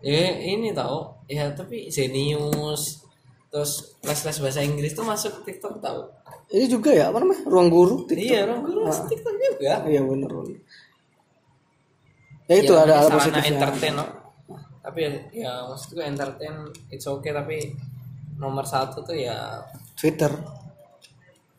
ya 0.00 0.16
ini 0.36 0.70
tahu 0.70 0.98
ya 1.26 1.48
tapi 1.52 1.88
Zenius 1.88 3.02
terus 3.48 3.96
les 4.02 4.20
les 4.20 4.38
bahasa 4.38 4.60
Inggris 4.60 4.92
tuh 4.92 5.02
masuk 5.02 5.40
TikTok 5.42 5.78
tahu 5.78 6.02
Ini 6.46 6.70
juga 6.70 6.94
ya 6.94 7.10
apa 7.10 7.18
namanya? 7.18 7.42
Ruang 7.42 7.66
guru. 7.66 8.06
TikTok. 8.06 8.22
iya 8.22 8.46
orang 8.46 8.62
guru 8.62 8.86
masuk 8.86 9.10
TikTok 9.10 9.34
juga 9.34 9.82
Iya 9.82 9.98
bener 10.00 10.30
bener. 10.30 10.58
Ya 12.46 12.54
itu 12.56 12.70
Ya, 12.70 12.86
ada 12.86 12.94
hal 12.96 13.08
positifnya. 13.10 13.50
entertain 13.50 13.94
no? 13.94 14.06
tapi 14.78 15.02
ya, 15.02 15.10
ya 15.34 15.50
maksudku 15.66 15.98
entertain 15.98 16.54
it's 16.88 17.02
okay 17.04 17.34
tapi 17.34 17.74
nomor 18.38 18.62
satu 18.62 19.02
tuh 19.02 19.18
ya 19.18 19.58
Twitter. 19.94 20.30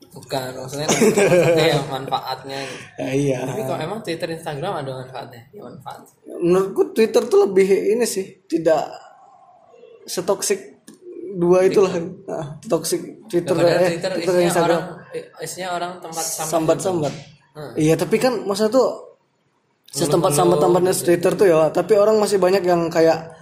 bukan 0.07 0.49
maksudnya 0.55 0.87
ya 1.53 1.77
manfaatnya. 1.91 2.57
Ya, 2.95 3.09
iya. 3.11 3.39
tapi 3.43 3.61
kalau 3.61 3.77
emang 3.77 3.99
Twitter 3.99 4.31
Instagram 4.31 4.81
ada 4.81 4.91
manfaatnya 4.97 5.43
ya 5.51 5.61
manfaat 5.61 6.07
Menurutku 6.41 6.93
Twitter 6.93 7.23
tuh 7.25 7.49
lebih 7.49 7.67
ini 7.97 8.05
sih 8.05 8.45
tidak 8.45 8.89
setoksik 10.07 10.77
dua 11.37 11.67
itulah. 11.67 11.93
Nah, 12.25 12.57
toxic 12.65 13.27
Twitter, 13.29 13.53
eh, 13.61 13.93
Twitter 13.93 14.11
Twitter 14.17 14.33
isinya 14.33 14.47
Instagram. 14.49 14.79
orang 14.81 15.43
isinya 15.43 15.69
orang 15.75 15.91
tempat 16.01 16.23
sambat 16.25 16.49
sambat-sambat. 16.49 17.13
Hmm. 17.53 17.73
Iya, 17.77 17.93
tapi 17.99 18.15
kan 18.17 18.33
masa 18.47 18.71
tuh 18.71 19.17
setempat 19.91 20.33
sambat-sambatnya 20.33 20.93
Twitter 20.97 21.31
tuh 21.37 21.47
ya, 21.47 21.69
tapi 21.69 21.93
orang 21.95 22.17
masih 22.17 22.41
banyak 22.41 22.63
yang 22.65 22.89
kayak 22.89 23.37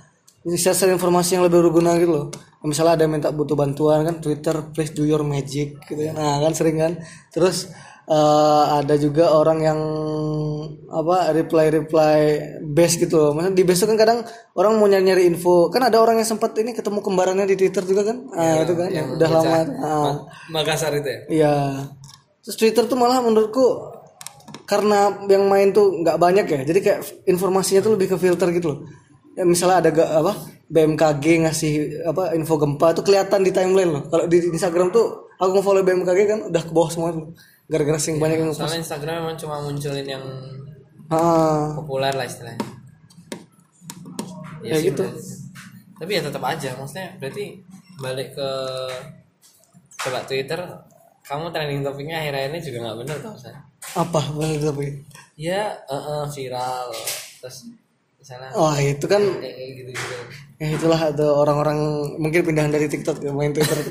share 0.53 0.93
informasi 0.93 1.39
yang 1.39 1.43
lebih 1.47 1.63
berguna 1.65 1.97
gitu 1.97 2.11
loh. 2.11 2.25
Misalnya 2.65 2.97
ada 2.97 3.03
yang 3.05 3.13
minta 3.17 3.29
butuh 3.29 3.53
bantuan 3.53 4.01
kan 4.05 4.17
Twitter 4.21 4.73
please 4.73 4.93
do 4.93 5.05
your 5.05 5.21
magic 5.21 5.77
gitu 5.85 6.01
kan. 6.11 6.13
Nah, 6.17 6.41
kan 6.41 6.53
sering 6.53 6.77
kan. 6.81 6.93
Terus 7.29 7.69
eh, 8.05 8.63
ada 8.75 8.95
juga 8.95 9.31
orang 9.31 9.59
yang 9.59 9.79
apa 10.87 11.33
reply 11.33 11.65
reply 11.73 12.17
base 12.63 12.95
gitu 12.97 13.15
loh. 13.15 13.31
Maksudnya 13.33 13.55
di 13.55 13.63
base 13.63 13.83
tuh 13.83 13.89
kan 13.91 13.97
kadang 13.97 14.19
orang 14.53 14.77
mau 14.77 14.87
nyari-nyari 14.87 15.25
info. 15.25 15.67
Kan 15.69 15.83
ada 15.83 15.97
orang 15.97 16.21
yang 16.21 16.27
sempat 16.27 16.53
ini 16.55 16.71
ketemu 16.71 17.01
kembarannya 17.01 17.45
di 17.45 17.55
Twitter 17.55 17.83
juga 17.83 18.07
kan. 18.07 18.17
Ah, 18.31 18.61
itu 18.61 18.73
kan 18.73 18.89
yang 18.89 19.07
udah 19.13 19.29
lama. 19.29 19.57
Ah. 19.81 20.13
Makassar 20.49 20.93
itu 20.95 21.07
ya 21.07 21.19
Iya. 21.27 21.55
Terus 22.41 22.55
Twitter 22.55 22.83
tuh 22.85 22.95
malah 22.95 23.19
menurutku 23.19 23.65
karena 24.65 25.25
yang 25.25 25.45
main 25.45 25.73
tuh 25.73 26.01
nggak 26.01 26.17
banyak 26.17 26.45
ya. 26.45 26.59
Jadi 26.63 26.79
kayak 26.81 26.99
informasinya 27.25 27.81
tuh 27.81 27.97
lebih 27.97 28.13
ke 28.13 28.17
filter 28.17 28.49
gitu 28.53 28.67
loh. 28.71 28.79
Ya 29.35 29.43
misalnya 29.43 29.83
ada 29.83 29.89
ga- 29.91 30.11
apa 30.15 30.33
BMKG 30.65 31.25
ngasih 31.43 31.73
apa 32.07 32.33
info 32.33 32.55
gempa 32.55 32.95
tuh 32.95 33.03
kelihatan 33.03 33.43
di 33.43 33.51
timeline 33.51 33.91
loh. 33.91 34.03
Kalau 34.07 34.25
di 34.25 34.41
Instagram 34.47 34.89
tuh 34.89 35.27
aku 35.35 35.59
follow 35.59 35.83
BMKG 35.83 36.19
kan 36.25 36.39
udah 36.47 36.61
ke 36.63 36.71
bawah 36.71 36.89
semua 36.89 37.09
tuh. 37.11 37.35
Gara-gara 37.65 37.97
sing 37.97 38.17
banyak 38.17 38.37
yang 38.39 38.53
soalnya 38.53 38.77
Instagram 38.77 39.25
memang 39.25 39.37
cuma 39.37 39.57
munculin 39.59 40.05
yang 40.05 40.21
ah, 41.09 41.73
populer 41.73 42.13
lah 42.13 42.25
istilahnya 42.25 42.61
Ya 44.61 44.77
sih, 44.77 44.89
gitu. 44.89 45.05
berarti. 45.05 45.33
tapi 45.95 46.11
ya 46.11 46.21
tetap 46.21 46.41
aja 46.41 46.69
maksudnya 46.73 47.07
berarti 47.17 47.45
balik 47.97 48.33
ke 48.33 48.49
coba 49.95 50.19
Twitter 50.25 50.57
kamu 51.21 51.49
trending 51.49 51.81
topiknya 51.81 52.17
akhir-akhir 52.19 52.49
ini 52.49 52.59
juga 52.61 52.77
nggak 52.83 52.97
bener 53.01 53.17
tau 53.21 53.35
saya 53.37 53.57
apa 53.93 54.21
bener 54.33 54.57
tapi. 54.59 54.85
ya 55.35 55.69
eh, 55.71 55.93
eh, 55.95 56.23
viral 56.27 56.89
terus 57.39 57.57
misalnya 58.17 58.49
Oh, 58.53 58.73
itu 58.73 59.05
kan 59.05 59.21
kayak 59.21 59.53
kayak 59.53 59.71
gitu 59.77 59.89
gitu 59.93 60.13
ya 60.57 60.67
itulah 60.73 60.99
ada 61.13 61.25
orang-orang 61.29 61.77
mungkin 62.17 62.41
pindahan 62.41 62.69
dari 62.69 62.85
TikTok 62.85 63.21
ya 63.21 63.29
main 63.29 63.53
Twitter. 63.53 63.77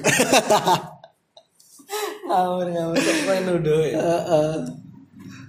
ngawur 2.34 2.66
ngawur 2.66 2.96
main 2.98 3.42
nuduh 3.46 3.82
ya 3.86 3.96
Eh, 3.96 4.22
eh. 4.26 4.56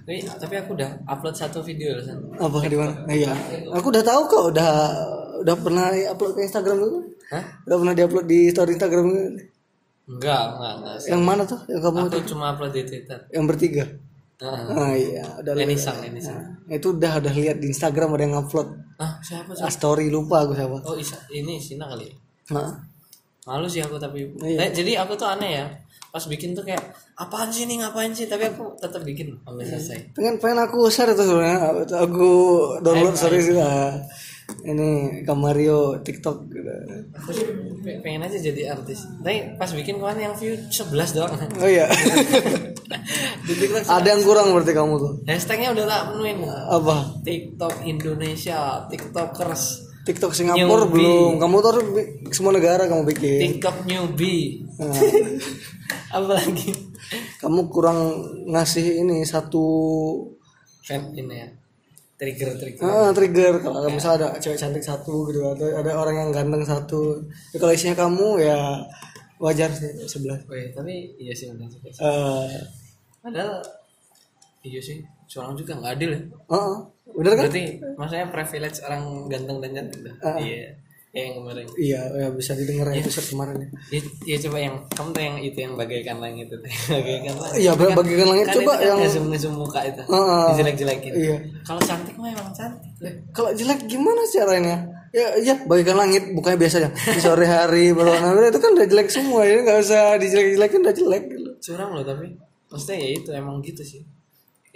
tapi 0.06 0.22
tapi 0.22 0.54
aku 0.54 0.70
udah 0.78 0.90
upload 1.04 1.34
satu 1.34 1.58
video 1.60 1.98
loh 1.98 2.04
San. 2.06 2.22
apa 2.38 2.56
di 2.64 2.78
mana? 2.78 2.94
Nah, 3.02 3.10
iya. 3.12 3.34
Aku 3.74 3.90
udah 3.90 4.06
tahu 4.06 4.22
kok, 4.30 4.44
udah 4.54 4.70
udah 5.42 5.54
pernah 5.58 5.90
upload 5.90 6.32
ke 6.32 6.46
Instagram 6.46 6.78
dulu. 6.78 6.98
Hah? 7.28 7.42
Udah 7.66 7.76
pernah 7.82 7.94
diupload 7.94 8.26
di 8.26 8.40
story 8.48 8.78
Instagram 8.78 9.02
dulu. 9.02 9.22
enggak 10.06 10.42
enggak 10.54 10.72
enggak 10.78 10.96
sih. 11.02 11.08
Yang 11.10 11.22
mana 11.26 11.42
tuh? 11.42 11.60
Yang 11.66 11.80
kamu 11.82 11.96
aku 12.06 12.20
cuma 12.30 12.44
upload 12.54 12.72
di 12.72 12.82
Twitter 12.86 13.18
yang 13.34 13.44
bertiga. 13.50 13.84
Heeh. 14.36 14.64
Ah 14.70 14.92
iya, 14.94 15.24
udah 15.42 15.52
lihat. 15.56 15.66
Enisang 15.66 15.98
Enisang 16.04 16.36
Nah, 16.68 16.74
itu 16.76 16.86
udah 16.92 17.12
udah 17.18 17.32
lihat 17.34 17.56
di 17.58 17.66
Instagram 17.72 18.14
ada 18.14 18.22
yang 18.22 18.36
upload 18.38 18.68
ah 18.96 19.18
siapa 19.20 19.52
ah, 19.58 19.68
story 19.68 20.06
lupa 20.06 20.46
aku 20.46 20.54
siapa. 20.54 20.76
oh 20.86 20.94
Isa, 20.94 21.18
ini 21.28 21.58
Sina 21.58 21.84
kali 21.90 22.06
ya? 22.06 22.14
Malu 23.46 23.64
sih 23.64 23.78
aku 23.78 23.94
tapi 23.96 24.26
Iya. 24.36 24.58
Eh, 24.60 24.70
jadi 24.72 25.00
aku 25.00 25.14
tuh 25.14 25.28
aneh 25.28 25.52
ya 25.54 25.66
pas 26.06 26.24
bikin 26.24 26.50
tuh 26.50 26.64
kayak 26.64 26.80
apaan 27.14 27.46
sih 27.46 27.64
nih 27.64 27.76
ngapain 27.76 28.08
sih 28.10 28.24
tapi 28.24 28.48
aku 28.48 28.72
tetap 28.74 29.04
bikin 29.04 29.36
sampai 29.38 29.64
selesai 29.64 29.98
pengen 30.12 30.40
pengen 30.40 30.58
aku 30.60 30.88
share 30.88 31.12
itu 31.12 31.20
sebenarnya. 31.20 31.60
Aku 32.02 32.28
download 32.80 33.14
story 33.14 33.38
sih 33.38 33.52
lah. 33.52 33.94
Ini 34.62 34.88
Kamario 35.22 35.98
TikTok 36.00 36.46
gitu. 36.48 36.70
aku 37.12 37.30
pengen 37.98 38.22
aja 38.22 38.38
jadi 38.40 38.72
artis 38.72 39.02
tapi 39.18 39.54
pas 39.54 39.66
bikin 39.68 39.98
kemarin 39.98 40.30
yang 40.30 40.34
view 40.34 40.54
11 40.54 40.94
doang 41.12 41.34
Oh 41.58 41.66
iya. 41.66 41.90
di 43.46 43.54
TikTok 43.56 43.82
ada 43.84 44.06
yang 44.06 44.22
kurang 44.22 44.54
berarti 44.54 44.70
kamu 44.70 44.94
tuh. 44.96 45.12
hashtagnya 45.26 45.74
udah 45.74 45.84
tak 45.84 46.02
penuhin 46.10 46.38
Apa? 46.46 46.96
TikTok 47.22 47.74
Indonesia 47.84 48.86
TikTokers 48.86 49.85
TikTok 50.06 50.32
Singapura 50.32 50.86
Newbie. 50.86 50.94
belum. 50.94 51.32
Kamu 51.42 51.56
tuh 51.58 51.72
semua 52.30 52.54
negara 52.54 52.86
kamu 52.86 53.02
bikin. 53.10 53.38
TikTok 53.42 53.76
newbie. 53.90 54.62
Nah, 54.78 54.94
apa 56.22 56.30
lagi? 56.38 56.70
Kamu 57.42 57.66
kurang 57.66 58.22
ngasih 58.46 59.02
ini 59.02 59.26
satu 59.26 59.66
fan 60.86 61.10
ini 61.18 61.34
ya. 61.34 61.48
Trigger 62.16 62.56
trigger. 62.56 62.80
Ah, 62.86 63.10
trigger. 63.12 63.60
Kalau 63.60 63.76
ada 63.82 63.90
misalnya 63.92 64.16
ada 64.24 64.28
cewek 64.40 64.56
cantik 64.56 64.80
satu 64.80 65.28
gitu 65.28 65.42
atau 65.42 65.68
ada 65.68 65.92
orang 65.92 66.16
yang 66.16 66.30
ganteng 66.32 66.64
satu 66.64 67.20
ya, 67.52 67.60
kalau 67.60 67.72
isinya 67.76 67.98
kamu 67.98 68.40
ya 68.40 68.80
wajar 69.36 69.68
sih 69.74 69.90
sebelah. 70.08 70.40
Weh, 70.48 70.72
tapi 70.72 71.12
iya 71.20 71.34
sih 71.36 71.52
benar 71.52 71.68
juga. 71.68 71.92
Eh, 71.92 72.56
padahal 73.20 73.60
iya 74.64 74.80
sih 74.80 75.02
seorang 75.28 75.58
juga 75.58 75.76
nggak 75.76 75.92
adil 75.98 76.10
ya. 76.14 76.20
Uh, 76.48 76.88
bener 77.16 77.32
kan? 77.32 77.44
Berarti 77.48 77.64
maksudnya 77.96 78.26
privilege 78.28 78.78
orang 78.84 79.02
ganteng 79.32 79.56
dan 79.64 79.70
cantik 79.72 80.00
dah. 80.04 80.14
Ah. 80.20 80.36
iya 80.36 80.70
kayak 81.16 81.32
yang 81.32 81.36
kemarin. 81.40 81.66
Iya 81.80 82.00
ya 82.12 82.26
bisa 82.28 82.52
didengar 82.52 82.86
episode 82.92 83.28
kemarin 83.32 83.56
ya. 83.56 83.68
Ya, 83.88 84.00
ya 84.04 84.36
coba 84.44 84.56
yang 84.60 84.74
kamu 84.92 85.08
tuh 85.16 85.22
yang 85.24 85.36
itu 85.40 85.58
yang 85.64 85.72
bagaikan 85.72 86.16
langit 86.20 86.46
itu. 86.52 86.56
Bagaikan 86.92 87.34
langit. 87.40 87.56
Iya 87.56 87.72
ba- 87.72 87.96
bagikan 87.96 88.26
langit 88.28 88.46
kan 88.52 88.54
coba 88.60 88.60
itu 88.60 88.68
kan 88.68 88.84
yang 88.84 88.98
ngezoom 89.00 89.24
ngezoom 89.32 89.54
muka 89.56 89.80
itu. 89.88 90.02
Ah. 90.12 90.52
dijelek-jelekin. 90.52 91.12
Iya. 91.16 91.36
Kalau 91.64 91.80
cantik 91.80 92.14
mah 92.20 92.28
emang 92.28 92.52
cantik. 92.52 92.92
Kalau 93.32 93.50
jelek 93.56 93.80
gimana 93.88 94.20
caranya 94.28 94.76
ya 95.16 95.32
ya 95.40 95.54
bagikan 95.64 95.96
langit 95.96 96.28
bukannya 96.36 96.60
biasanya 96.60 96.92
di 96.92 97.20
sore 97.24 97.48
hari 97.48 97.96
berwarna 97.96 98.36
merah 98.36 98.52
itu 98.52 98.60
kan 98.60 98.76
udah 98.76 98.84
jelek 98.84 99.08
semua 99.08 99.48
ya. 99.48 99.64
Nggak 99.64 99.78
usah 99.88 100.02
dijelek-jelekin 100.20 100.80
udah 100.84 100.94
jelek. 101.00 101.24
Curang 101.64 101.90
loh 101.96 102.04
tapi. 102.04 102.28
Maksudnya 102.68 102.98
ya 103.00 103.08
itu 103.16 103.30
emang 103.32 103.64
gitu 103.64 103.80
sih 103.80 104.04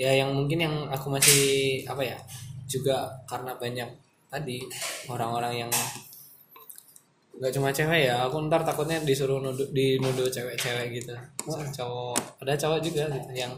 ya 0.01 0.17
yang 0.17 0.33
mungkin 0.33 0.65
yang 0.65 0.75
aku 0.89 1.13
masih 1.13 1.85
apa 1.85 2.01
ya 2.01 2.17
juga 2.65 3.13
karena 3.29 3.53
banyak 3.61 3.85
tadi 4.33 4.65
orang-orang 5.13 5.69
yang 5.69 5.71
nggak 7.37 7.53
cuma 7.53 7.69
cewek 7.69 8.09
ya 8.09 8.25
aku 8.25 8.49
ntar 8.49 8.65
takutnya 8.65 8.97
disuruh 9.05 9.45
nuduh 9.45 9.69
dinuduh 9.77 10.29
cewek-cewek 10.33 11.05
gitu. 11.05 11.13
Cowok 11.77 12.17
ada 12.41 12.57
cowok 12.57 12.81
juga 12.81 13.13
gitu 13.13 13.33
yang 13.37 13.53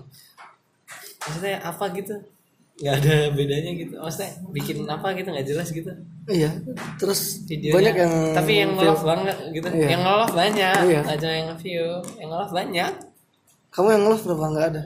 maksudnya 1.22 1.62
apa 1.62 1.84
gitu? 1.94 2.14
Nggak 2.82 2.94
ada 3.06 3.14
bedanya 3.38 3.70
gitu 3.78 3.94
maksudnya 4.02 4.30
bikin 4.50 4.76
apa 4.90 5.06
gitu 5.14 5.28
nggak 5.30 5.46
jelas 5.46 5.68
gitu. 5.70 5.92
Iya 6.26 6.50
terus 6.98 7.46
videonya. 7.46 7.74
banyak 7.78 7.94
yang 8.02 8.14
tapi 8.34 8.52
yang 8.58 8.70
nge-love 8.74 9.04
banget 9.06 9.36
gitu. 9.54 9.68
Iya. 9.70 9.88
yang 9.94 10.02
nge-love 10.02 10.34
banyak 10.34 10.78
Iya. 10.90 11.00
cuma 11.06 11.30
yang 11.30 11.46
nge-view 11.54 11.86
yang 12.18 12.28
nge-love 12.34 12.54
banyak. 12.54 12.92
Kamu 13.70 13.86
yang 13.94 14.02
nge-love 14.06 14.24
berapa 14.26 14.46
nggak 14.50 14.66
ada 14.74 14.82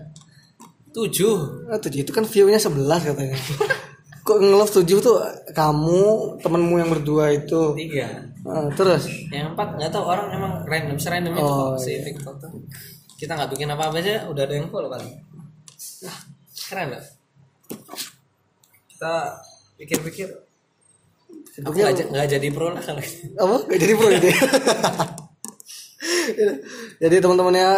tujuh. 0.97 1.37
Ah, 1.69 1.77
tujuh. 1.77 2.01
Itu 2.01 2.11
kan 2.11 2.25
view-nya 2.25 2.57
11 2.57 2.81
katanya. 3.05 3.37
Kok 4.27 4.39
nge-love 4.43 4.73
tujuh 4.83 4.99
tuh 4.99 5.17
kamu, 5.53 6.03
temenmu 6.41 6.75
yang 6.81 6.91
berdua 6.91 7.31
itu. 7.31 7.77
tiga. 7.77 8.27
Ah, 8.43 8.67
terus? 8.73 9.07
Yang 9.29 9.55
empat 9.55 9.77
nggak 9.77 9.91
tahu 9.93 10.03
orang 10.03 10.27
emang 10.33 10.53
random 10.65 10.99
serandom 10.99 11.37
itu 11.37 11.45
Oh, 11.45 11.75
kok 11.75 11.85
si 11.85 11.95
TikTok 12.01 12.35
tuh. 12.41 12.51
Kita 13.15 13.39
nggak 13.39 13.51
bikin 13.55 13.71
apa 13.71 13.87
apa 13.87 13.97
aja 13.99 14.27
udah 14.27 14.43
ada 14.43 14.55
yang 14.55 14.67
follow 14.69 14.91
kan 14.91 15.03
Wah, 16.03 16.19
keren 16.69 16.89
loh 16.95 17.05
kita 18.87 19.15
pikir-pikir. 19.77 20.29
Aku 21.61 21.73
nggak 21.73 21.95
ja- 21.95 22.09
nggak 22.09 22.29
jadi 22.33 22.49
pro 22.49 22.73
lah 22.73 22.81
kalau 22.81 23.03
apa? 23.37 23.57
Gak 23.69 23.79
jadi 23.81 23.93
pro 23.93 24.09
gitu. 24.09 24.29
Jadi 26.97 27.15
teman-temannya 27.17 27.69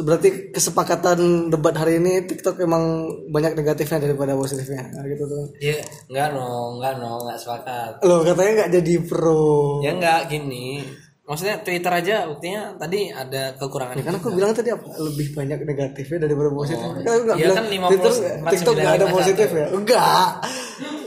berarti 0.00 0.28
kesepakatan 0.50 1.18
debat 1.48 1.72
hari 1.72 1.96
ini 1.96 2.22
TikTok 2.22 2.58
emang 2.58 2.82
banyak 3.28 3.54
negatifnya 3.54 3.98
daripada 4.00 4.32
positifnya. 4.32 4.88
Nah, 4.88 5.04
gitu 5.04 5.22
tuh. 5.22 5.44
ya 5.58 5.76
nggak 6.06 6.26
no 6.30 6.46
nggak 6.76 6.94
no 6.96 7.10
nggak 7.20 7.36
sepakat 7.36 7.92
Loh 8.02 8.20
katanya 8.22 8.50
nggak 8.58 8.70
jadi 8.74 8.94
pro. 9.02 9.80
ya 9.80 9.92
nggak 9.92 10.20
gini 10.26 10.82
maksudnya 11.22 11.60
Twitter 11.60 11.88
aja 11.88 12.26
buktinya 12.26 12.74
tadi 12.76 13.08
ada 13.08 13.54
kekurangan 13.54 13.94
Ya 13.94 14.02
kan 14.02 14.14
aku 14.16 14.28
bilang 14.30 14.52
tadi 14.52 14.68
apa? 14.68 14.84
Lebih 14.92 15.32
banyak 15.32 15.58
negatifnya 15.62 16.18
daripada 16.20 16.50
positifnya. 16.50 17.00
kan 17.00 17.12
aku 17.12 17.22
nggak 17.22 17.36
Iya 17.36 17.44
bilang 17.44 17.56
kan 17.56 17.66
50, 17.66 17.88
Twitter, 17.88 18.12
49, 18.12 18.52
TikTok 18.52 18.74
nggak 18.74 18.92
ada 18.92 19.06
51. 19.06 19.14
positif 19.14 19.48
ya? 19.50 19.66
Enggak. 19.70 20.30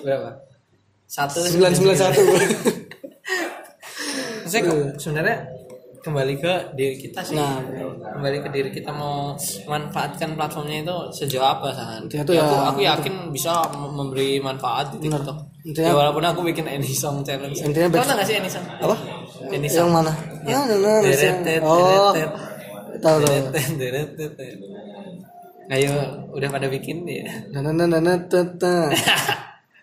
berapa 0.01 0.29
satu 1.05 1.37
Sembilan 1.39 1.71
sembilan 1.71 1.97
satu. 1.97 2.21
Maksudnya 4.41 4.63
ke- 4.63 4.93
sebenarnya 4.97 5.37
kembali 6.05 6.33
ke 6.37 6.53
diri 6.71 6.95
kita 6.95 7.19
sih. 7.19 7.33
Nah, 7.33 7.65
kembali 8.13 8.37
ke 8.39 8.49
diri 8.53 8.69
kita 8.69 8.93
mau 8.93 9.33
manfaatkan 9.65 10.37
platformnya 10.37 10.85
itu 10.85 10.95
sejauh 11.11 11.41
apa 11.43 11.73
tuh 12.05 12.13
Ya, 12.13 12.21
ya- 12.21 12.45
aku, 12.45 12.55
aku 12.69 12.79
yakin 12.85 13.13
bisa 13.33 13.65
mem- 13.73 13.89
memberi 13.91 14.37
manfaat 14.37 14.93
di 14.93 15.01
TikTok. 15.01 15.37
Intinya- 15.65 15.89
Ya, 15.89 15.93
walaupun 15.97 16.21
aku 16.21 16.45
bikin 16.45 16.69
any 16.69 16.93
song 16.93 17.25
challenge. 17.25 17.57
Intinya 17.57 17.89
bet- 17.89 18.05
nggak 18.05 18.21
sih 18.23 18.37
any 18.37 18.45
song? 18.45 18.61
Apa? 18.77 18.95
Any 19.49 19.65
Yang 19.65 19.73
song. 19.73 19.89
mana? 19.89 20.13
Ya, 20.45 20.59
Deret-tet, 21.01 21.61
Oh, 21.65 22.13
tahu 23.01 23.17
tahu. 23.25 23.41
Ayo, 25.65 25.89
udah 26.29 26.49
pada 26.53 26.69
bikin 26.69 27.01
ya. 27.09 27.25
Nah, 27.49 27.65
nah, 27.65 27.73
nah, 27.73 27.89
nah, 27.89 27.97
nah, 27.97 28.17
nah, 28.21 28.45
nah. 28.61 28.85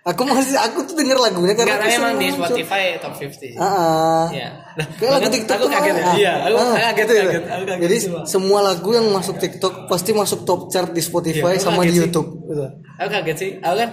Aku 0.03 0.27
masih 0.27 0.59
aku 0.59 0.83
tuh 0.83 0.99
denger 0.99 1.15
lagunya 1.15 1.55
karena 1.55 1.79
aku 1.79 1.87
emang 1.87 2.19
di. 2.19 2.27
Spotify 2.29 2.99
top 2.99 3.15
50 3.15 3.55
Ah, 3.55 3.63
ah. 3.63 4.25
Iya. 4.29 4.49
Nah, 4.75 4.87
Kayak 4.99 5.13
lagu 5.15 5.29
TikTok 5.31 5.57
aku 5.57 5.67
kaget 5.69 5.95
ya. 5.95 6.03
ah, 6.03 6.15
Iya, 6.19 6.33
aku 6.43 6.57
ah, 6.57 6.75
kaget, 6.75 6.97
gitu 6.99 7.13
ya. 7.13 7.23
kaget, 7.23 7.45
aku 7.47 7.65
kaget 7.65 7.83
Jadi 7.83 7.97
semua. 8.01 8.23
semua 8.27 8.59
lagu 8.65 8.89
yang 8.91 9.07
masuk 9.09 9.37
TikTok 9.39 9.75
pasti 9.87 10.11
masuk 10.13 10.43
top 10.43 10.61
chart 10.69 10.91
di 10.91 10.99
Spotify 11.01 11.55
Iya, 11.55 11.63
sama 11.63 11.87
di. 11.87 11.95
YouTube. 11.95 12.29
Gitu. 12.43 12.67
Aku 12.99 13.09
kaget 13.09 13.37
sih. 13.37 13.51
Aku 13.57 13.77
kan 13.79 13.91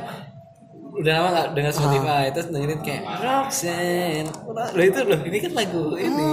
udah 0.92 1.14
lama 1.16 1.30
gak 1.32 1.48
dengar 1.54 1.70
Ah. 1.70 1.78
Spotify 1.78 2.24
terus 2.28 2.48
dengerin 2.50 2.80
kayak 2.82 3.04
Roxanne 3.06 4.28
loh 4.50 4.84
itu 4.84 5.00
loh 5.02 5.20
ini 5.22 5.38
kan 5.40 5.52
lagu 5.54 5.84
ini 5.96 6.24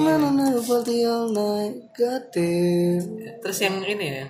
terus 3.39 3.59
yang 3.61 3.77
ini 3.81 4.07
ya 4.17 4.27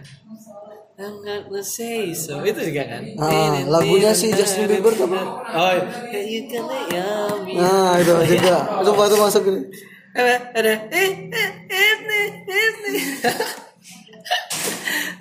I'm 0.96 1.20
not 1.20 1.44
gonna 1.46 1.61
say 1.61 2.09
so 2.11 2.40
itu 2.40 2.56
juga 2.62 2.88
kan 2.88 3.02
Ah, 3.18 3.61
lagunya 3.68 4.11
si 4.11 4.32
Justin 4.32 4.64
Bieber 4.64 4.92
tuh 4.92 5.04
apa? 5.04 5.20
oh 5.44 5.72
yeah, 6.09 6.24
you 6.24 6.48
gonna 6.48 6.78
yummy 6.88 7.52
Nah, 7.54 8.00
itu 8.00 8.12
juga. 8.32 8.80
Itu 8.80 8.90
baru 8.92 9.14
masuk 9.18 9.42
ini. 9.44 9.61
ada 10.12 10.35
ada 10.56 10.72
eh 10.88 11.11
eh 11.28 11.50
ini 11.68 12.20
ini 12.48 12.92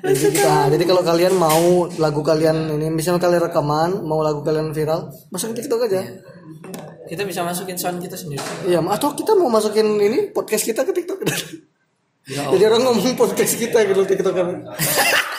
Jadi, 0.06 0.22
kita, 0.32 0.70
jadi 0.70 0.84
kalau 0.86 1.02
kalian 1.02 1.34
mau 1.34 1.90
lagu 1.98 2.22
kalian 2.22 2.70
ini, 2.72 2.94
misalnya 2.94 3.18
kalian 3.18 3.42
rekaman, 3.44 4.06
mau 4.06 4.22
lagu 4.22 4.46
kalian 4.46 4.70
viral, 4.70 5.10
masukin 5.34 5.58
TikTok 5.58 5.90
aja. 5.90 6.06
kita 7.06 7.26
bisa 7.26 7.42
masukin 7.42 7.74
sound 7.74 7.98
kita 8.00 8.14
sendiri 8.14 8.42
Iya, 8.64 8.86
atau 8.86 9.14
kita 9.14 9.34
mau 9.34 9.50
masukin 9.50 9.98
ini 9.98 10.30
podcast 10.30 10.62
kita 10.64 10.86
ke 10.86 10.94
TikTok. 10.94 11.20
Ya 12.26 12.50
Jadi 12.50 12.64
orang 12.66 12.82
ngomong 12.86 13.18
podcast 13.18 13.58
kita 13.58 13.82
gitu 13.84 14.02
TikTok 14.02 14.34
kan. 14.34 14.48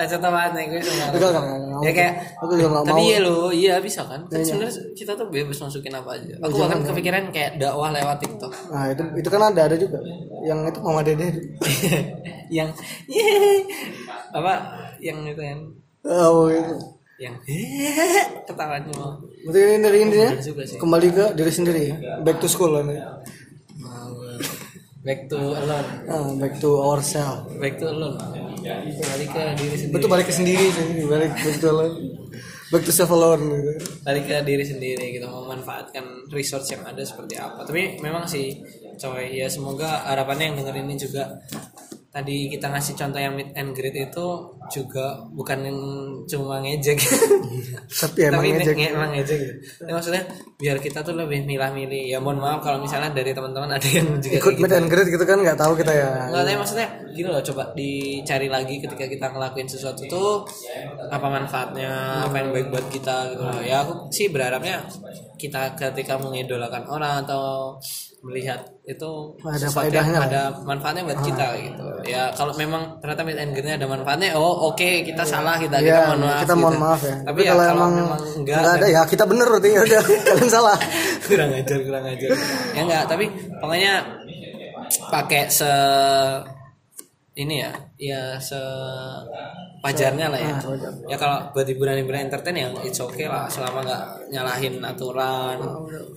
Contoh 0.00 0.30
banget 0.30 0.52
nih 0.52 0.64
gue 0.68 0.80
sama 0.80 1.04
Enggak, 1.10 1.30
enggak, 1.32 1.80
ya 1.80 1.90
kayak 1.90 2.12
Aku 2.38 2.52
juga 2.52 2.68
nggak 2.70 2.84
tapi 2.84 2.94
mau. 2.94 3.02
iya 3.04 3.18
lo 3.18 3.36
iya 3.48 3.74
bisa 3.78 4.00
kan 4.02 4.20
Kan 4.24 4.38
sebenarnya 4.40 4.74
kita 4.94 5.12
tuh 5.12 5.26
bebas 5.26 5.58
masukin 5.58 5.90
apa 5.92 6.10
aja 6.12 6.34
aku 6.38 6.54
bahkan 6.56 6.80
kepikiran 6.84 7.22
kayak 7.28 7.50
dakwah 7.56 7.90
lewat 7.90 8.16
TikTok 8.18 8.52
Nah, 8.68 8.84
itu 8.88 9.02
itu 9.16 9.28
kan 9.28 9.42
ada 9.44 9.60
ada 9.64 9.74
juga. 9.74 9.98
Yang 10.40 10.58
itu 10.68 10.78
Mama 10.80 11.00
Dede. 11.02 11.28
yang 12.56 12.70
apa 14.32 14.52
yang 14.98 15.18
itu 15.24 15.34
kan 15.36 15.58
Oh, 16.04 16.46
itu. 16.48 16.74
yang 17.18 17.34
ketawanya 18.46 18.94
mau 18.94 19.18
Berarti 19.44 19.58
ini 19.60 19.76
dari 19.80 19.98
intinya 20.00 20.28
sih 20.38 20.78
kembali 20.78 21.08
ke 21.10 21.24
diri 21.34 21.50
sendiri 21.50 21.80
ya. 21.84 21.96
Back 22.20 22.38
to 22.38 22.46
school 22.46 22.70
kan. 22.72 22.86
ya. 22.88 23.02
Back 25.00 25.20
to 25.26 25.38
alone 25.38 25.88
Ah, 26.06 26.28
back 26.36 26.54
to 26.58 26.70
ourselves. 26.80 27.48
back 27.56 27.74
to 27.78 27.86
alone 27.86 28.16
balik 28.98 29.28
ke 29.30 29.42
diri 29.56 29.76
sendiri 29.78 29.94
Betul 29.94 30.08
balik 30.10 30.26
ke 30.28 30.34
sendiri 30.34 30.66
sendiri, 30.68 31.02
balik 31.06 31.30
back 31.32 31.56
to 31.56 31.68
alone. 31.70 31.94
Back 32.68 32.82
to 32.84 32.92
self 32.92 33.08
alone 33.08 33.42
gitu. 33.48 33.72
balik 34.04 34.24
ke 34.28 34.36
diri 34.44 34.60
sendiri 34.60 35.06
kita 35.16 35.24
memanfaatkan 35.24 36.04
resource 36.28 36.68
yang 36.68 36.84
ada 36.84 37.00
seperti 37.00 37.40
apa 37.40 37.64
tapi 37.64 37.96
memang 37.98 38.28
sih 38.28 38.60
coy 38.98 39.30
ya 39.32 39.48
semoga 39.48 40.04
harapannya 40.04 40.52
yang 40.52 40.56
denger 40.60 40.74
ini 40.84 40.94
juga 41.00 41.32
tadi 42.18 42.50
kita 42.50 42.66
ngasih 42.68 42.94
contoh 42.94 43.16
yang 43.16 43.30
meet 43.32 43.54
and 43.54 43.70
greet 43.70 43.94
itu 43.94 44.26
juga 44.66 45.06
bukan 45.30 45.58
yang 45.62 45.78
cuma 46.26 46.58
ngejek 46.58 46.98
Tapi 47.88 48.26
emang 48.26 48.42
tapi 48.42 48.48
ngejek. 48.52 48.74
nge- 48.74 48.92
emang 48.92 49.10
ngejek 49.14 49.38
gitu. 49.38 49.54
Ya, 49.86 49.92
maksudnya 49.94 50.22
biar 50.58 50.76
kita 50.76 51.00
tuh 51.00 51.14
lebih 51.14 51.46
milah-milih 51.46 52.10
ya 52.10 52.18
mohon 52.18 52.36
maaf 52.36 52.60
kalau 52.60 52.76
misalnya 52.76 53.14
dari 53.14 53.30
teman-teman 53.30 53.70
ada 53.70 53.86
yang 53.86 54.18
juga 54.18 54.34
Ikut 54.36 54.52
kayak 54.52 54.60
meet 54.60 54.74
and 54.74 54.88
greet 54.88 55.08
gitu 55.08 55.24
kan 55.24 55.38
nggak 55.38 55.56
tahu 55.56 55.72
kita 55.72 55.92
ya. 55.94 56.10
Enggak, 56.28 56.42
tapi 56.44 56.56
maksudnya 56.58 56.86
gini 57.08 57.28
loh, 57.28 57.40
coba 57.40 57.62
dicari 57.72 58.48
lagi 58.50 58.74
ketika 58.76 59.04
kita 59.06 59.26
ngelakuin 59.30 59.68
sesuatu 59.70 60.02
tuh 60.04 60.30
apa 61.08 61.26
manfaatnya, 61.26 61.92
apa 62.26 62.36
yang 62.36 62.48
baik 62.52 62.68
buat 62.68 62.86
kita 62.90 63.32
gitu 63.32 63.42
loh. 63.42 63.62
Ya 63.62 63.80
aku 63.80 64.10
sih 64.10 64.28
berharapnya 64.28 64.84
kita 65.38 65.78
ketika 65.78 66.18
mengidolakan 66.18 66.84
orang 66.84 67.22
atau 67.22 67.78
melihat 68.18 68.58
itu 68.82 69.10
Ada 69.40 69.70
faedahnya 69.70 70.18
ada 70.26 70.42
manfaatnya 70.66 71.06
buat 71.06 71.22
kita 71.22 71.46
gitu. 71.62 71.84
Ya 72.02 72.34
kalau 72.34 72.50
memang 72.58 72.98
ternyata 72.98 73.22
meet 73.22 73.38
and 73.38 73.54
greet-nya 73.54 73.78
ada 73.78 73.86
manfaatnya, 73.86 74.34
oh 74.34 74.74
oke 74.74 75.06
kita 75.06 75.22
salah 75.22 75.54
kita 75.54 75.78
kita 75.78 75.86
Iya, 75.86 76.10
mohon 76.10 76.20
maaf. 76.26 76.40
kita 76.42 76.54
mohon 76.58 76.74
gitu. 76.74 76.82
maaf 76.82 77.00
ya. 77.06 77.16
Tapi, 77.22 77.40
ya 77.46 77.52
kalau, 77.54 77.64
memang 77.70 77.92
enggak, 78.42 78.58
nggak 78.58 78.74
ada 78.74 78.86
ya 78.90 79.02
kita 79.06 79.24
bener 79.24 79.46
berarti 79.46 79.68
ya 79.70 79.80
udah 79.86 80.02
kalian 80.26 80.48
salah. 80.50 80.78
kurang 81.30 81.50
ajar 81.54 81.78
kurang 81.78 82.04
ajar 82.10 82.28
ya 82.74 82.80
enggak 82.82 83.04
tapi 83.06 83.24
pokoknya 83.60 83.92
pakai 85.12 85.42
se 85.46 85.70
ini 87.38 87.62
ya 87.62 87.70
ya 87.98 88.38
se 88.38 88.54
pajarnya 89.78 90.26
lah 90.28 90.38
ya 90.38 90.54
Ah, 90.54 90.74
ya 91.06 91.16
kalau 91.16 91.38
buat 91.50 91.62
hiburan-hiburan 91.64 92.26
entertain 92.26 92.56
ya 92.56 92.68
it's 92.82 92.98
okay 92.98 93.26
lah 93.26 93.46
selama 93.46 93.82
nggak 93.82 94.02
nyalahin 94.28 94.74
aturan 94.80 95.58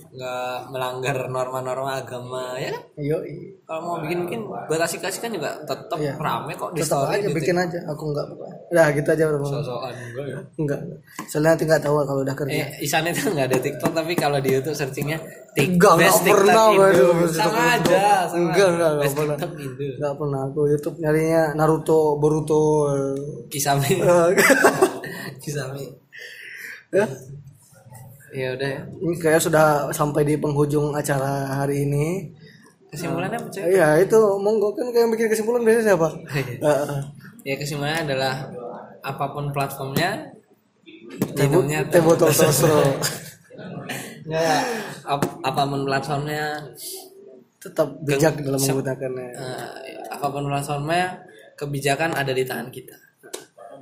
nggak 0.08 0.56
melanggar 0.68 1.16
norma-norma 1.26 1.98
agama 1.98 2.54
ya 2.56 2.70
kan 2.70 2.82
Yo, 2.94 3.18
kalau 3.64 3.80
mau 3.82 3.96
bikin 3.98 4.26
bikin 4.26 4.40
buat 4.44 4.78
asik-asik 4.78 5.22
kan 5.22 5.32
juga 5.32 5.58
tetap 5.64 5.96
Iya. 5.96 6.14
rame 6.14 6.52
kok 6.52 6.70
di 6.70 6.82
tetap 6.82 7.02
story 7.02 7.14
aja 7.14 7.24
gitu 7.24 7.36
bikin 7.36 7.56
aja. 7.56 7.78
Aku 7.88 8.04
nggak. 8.08 8.26
Udah 8.68 8.86
gitu 8.90 9.08
aja 9.08 9.24
teman. 9.24 9.42
sosokan 9.42 9.92
enggak 9.92 10.26
ya 10.28 10.38
Enggak. 10.54 10.80
Soalnya 11.24 11.50
nanti 11.50 11.64
nggak 11.64 11.82
tahu 11.82 11.94
kalau 12.00 12.20
udah 12.20 12.36
kerja. 12.36 12.52
Eh, 12.54 12.68
Isan 12.80 13.06
itu 13.06 13.26
nggak 13.26 13.46
ada 13.48 13.58
TikTok 13.58 13.92
tapi 13.92 14.12
kalau 14.14 14.38
di 14.38 14.50
YouTube 14.50 14.76
searchingnya 14.76 15.18
tik 15.52 15.66
Enggak, 15.72 15.92
enggak 15.94 15.94
best 16.04 16.20
TikTok 16.20 16.36
pernah 16.36 16.66
waduh, 16.70 17.12
sama 17.28 17.32
TikTok 17.32 17.54
aja 17.56 18.04
sama 18.22 18.38
Enggak, 18.38 18.68
enggak, 18.68 18.90
enggak 18.92 19.12
pernah. 19.14 19.36
TikTok 19.36 19.52
Enggak 19.96 20.14
pernah 20.14 20.40
aku 20.44 20.60
YouTube 20.68 20.96
nyarinya 20.98 21.42
Naruto, 21.72 22.20
Boruto. 22.20 22.60
Kisame 23.48 23.88
Eh, 23.88 24.28
Kisame 25.42 25.80
ya. 26.92 27.08
ya 28.32 28.48
udah 28.52 28.68
ya 28.68 28.80
Ini 29.00 29.14
kayak 29.16 29.40
sudah 29.40 29.88
sampai 29.90 30.24
di 30.24 30.36
penghujung 30.36 30.92
acara 30.92 31.64
hari 31.64 31.88
ini. 31.88 32.28
kesimpulannya 32.92 33.40
apa 33.40 33.48
Cek? 33.48 33.64
Iya 33.72 33.88
itu 34.04 34.20
monggo 34.36 34.76
kan 34.76 34.92
kayak 34.92 35.08
bikin 35.16 35.32
kesimpulan 35.32 35.64
biasanya 35.64 35.96
siapa? 35.96 36.08
Eh, 36.68 37.00
ya 37.48 37.54
kesimpulannya 37.56 38.00
adalah 38.04 38.34
apa 39.00 39.24
pun 39.32 39.48
platformnya 39.48 40.28
minumnya 41.34 41.80
teh 41.88 42.04
botol 42.04 42.28
sosro 42.36 42.84
Nggak, 44.22 44.60
ap- 45.08 45.40
apa 45.40 45.62
pun 45.64 45.80
platformnya 45.88 46.60
tetap 47.58 47.88
bijak 48.04 48.36
dalam 48.44 48.60
menggunakannya. 48.60 49.28
eh, 49.32 49.66
apa 50.12 50.26
pun 50.28 50.44
platformnya 50.46 51.04
kebijakan 51.62 52.10
ada 52.12 52.34
di 52.34 52.42
tangan 52.42 52.68
kita. 52.74 52.98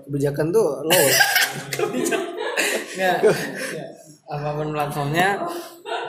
Kebijakan 0.04 0.52
tuh 0.52 0.84
lo. 0.84 0.92
Nggak. 2.90 3.16
apa 4.30 4.48
pun 4.54 4.68
platformnya 4.70 5.40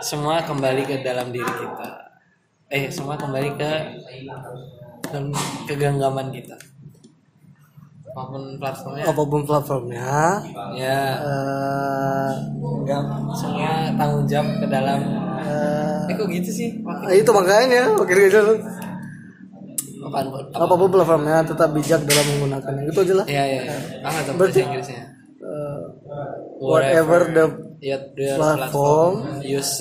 semua 0.03 0.43
kembali 0.43 0.83
ke 0.83 0.95
dalam 0.99 1.31
diri 1.31 1.47
kita. 1.47 1.89
Eh 2.67 2.91
semua 2.91 3.15
kembali 3.15 3.55
ke 3.55 3.71
ke- 5.07 5.35
kegenggaman 5.71 6.29
kita. 6.29 6.59
Apa 8.11 8.21
pun 8.27 8.43
platformnya. 8.59 9.03
Apa 9.07 9.23
pun 9.23 9.41
platformnya, 9.47 10.11
ya. 10.75 10.99
eh, 11.23 12.29
genggam 12.83 13.31
semua 13.31 13.87
tanggung 13.95 14.27
jawab 14.27 14.51
ke 14.59 14.67
dalam. 14.67 14.99
eh, 15.41 16.11
eh 16.11 16.15
kok 16.19 16.27
gitu 16.27 16.49
sih? 16.51 16.69
itu 17.15 17.31
makanya 17.31 17.95
makin 17.95 18.17
gitu. 18.27 18.41
Apaan 20.11 20.27
apa 20.27 20.59
Apa 20.59 20.73
pun 20.75 20.89
platformnya 20.89 21.37
tetap 21.41 21.69
bijak 21.71 22.03
dalam 22.03 22.25
menggunakannya. 22.27 22.83
Itu 22.85 22.99
aja 23.01 23.13
lah. 23.15 23.25
ya 23.25 23.43
ya 23.45 23.61
ya. 23.63 23.77
bahasa 24.33 24.59
Inggrisnya 24.59 25.03
Eh, 25.41 25.81
whatever 26.59 27.19
the 27.27 27.45
ya 27.79 27.97
your 28.13 28.37
Platform. 28.37 29.25
platform 29.25 29.41
use 29.41 29.71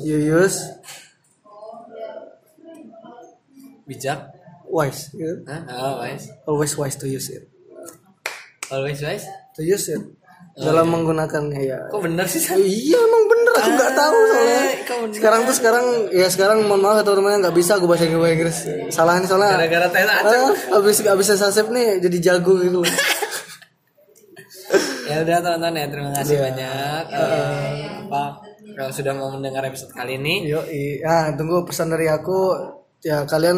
you 0.00 0.14
use, 0.20 0.62
bijak 3.84 4.20
wise. 4.64 5.10
gitu. 5.10 5.42
Hah? 5.44 5.62
oh, 5.66 5.94
wise 5.98 6.24
Always 6.44 6.72
wise 6.76 6.96
to 6.96 7.08
use 7.08 7.28
it. 7.28 7.48
always 8.68 9.00
wise 9.00 9.24
To 9.56 9.64
use 9.64 9.88
it 9.88 10.02
dalam 10.54 10.86
menggunakannya 10.88 11.60
ya. 11.62 11.78
kok 11.88 11.98
bener 11.98 12.26
sih? 12.26 12.42
Iya 12.44 12.98
emang 13.00 13.24
bener 13.26 13.37
aku 13.58 13.70
nggak 13.70 13.92
tahu 13.92 14.16
soalnya. 14.24 14.62
Sekarang 15.10 15.40
tuh 15.42 15.54
sekarang 15.54 15.84
ya 16.10 16.26
sekarang 16.26 16.58
mohon 16.64 16.80
maaf 16.80 16.96
ya 16.98 17.04
teman-teman 17.04 17.40
nggak 17.40 17.56
bisa 17.56 17.76
gue 17.76 17.86
bahasa 17.86 18.04
Inggris. 18.04 18.58
Salah 18.88 19.18
nih 19.18 19.26
soalnya. 19.26 19.50
gara-gara 19.56 19.86
tes 19.88 20.04
aja 20.04 20.36
Ah, 20.38 20.78
abis 20.78 20.96
abis 21.00 21.26
sasep 21.34 21.66
nih 21.68 21.98
jadi 22.00 22.18
jago 22.24 22.58
gitu. 22.58 22.80
ya 25.08 25.24
udah 25.24 25.36
teman-teman 25.40 25.74
ya 25.74 25.86
terima 25.88 26.10
kasih 26.12 26.36
banyak 26.38 27.02
Eh, 27.08 27.72
apa 28.04 28.24
kalau 28.76 28.92
sudah 28.92 29.12
mau 29.12 29.32
mendengar 29.32 29.64
episode 29.64 29.90
kali 29.90 30.20
ini 30.20 30.44
Yo, 30.46 30.60
ah 31.02 31.32
tunggu 31.32 31.64
pesan 31.64 31.88
dari 31.88 32.04
aku 32.06 32.52
ya 33.00 33.24
kalian 33.24 33.56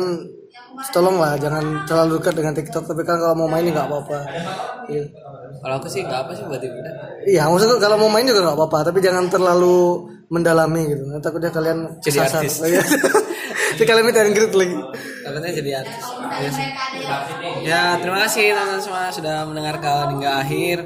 tolonglah 0.88 1.34
jangan 1.36 1.84
terlalu 1.84 2.22
dekat 2.22 2.34
dengan 2.36 2.54
TikTok 2.54 2.84
tapi 2.84 3.02
kan 3.02 3.18
kalau 3.18 3.34
mau 3.34 3.48
main 3.48 3.66
nggak 3.66 3.82
apa-apa. 3.82 4.18
Iya. 4.86 5.04
Kalau 5.58 5.74
aku 5.76 5.86
sih 5.86 6.00
nggak 6.00 6.20
apa 6.22 6.32
sih 6.32 6.44
buat 6.44 6.58
hiburan 6.58 6.94
Iya, 7.20 7.42
maksudku 7.46 7.76
kalau 7.76 7.96
mau 7.96 8.08
main 8.08 8.24
juga 8.24 8.40
nggak 8.40 8.56
apa-apa, 8.56 8.78
tapi 8.86 8.98
jangan 8.98 9.28
terlalu 9.28 10.08
mendalami 10.28 10.88
gitu. 10.88 11.02
Nanti 11.04 11.20
takutnya 11.20 11.50
kalian 11.50 11.78
Jadi 11.98 12.16
kesasar. 12.16 12.40
artis. 12.40 12.54
Oh, 12.58 12.66
iya. 12.66 12.80
Jadi 13.76 13.84
kalian 13.84 14.04
minta 14.04 14.20
lagi. 14.20 14.76
takutnya 15.20 15.50
jadi 15.52 15.70
artis 15.78 16.04
ya, 16.10 17.16
ya 17.62 17.82
terima 17.96 18.18
kasih 18.26 18.50
teman-teman 18.50 18.82
semua 18.82 19.02
sudah 19.10 19.36
mendengarkan 19.46 20.16
hingga 20.16 20.30
akhir 20.42 20.78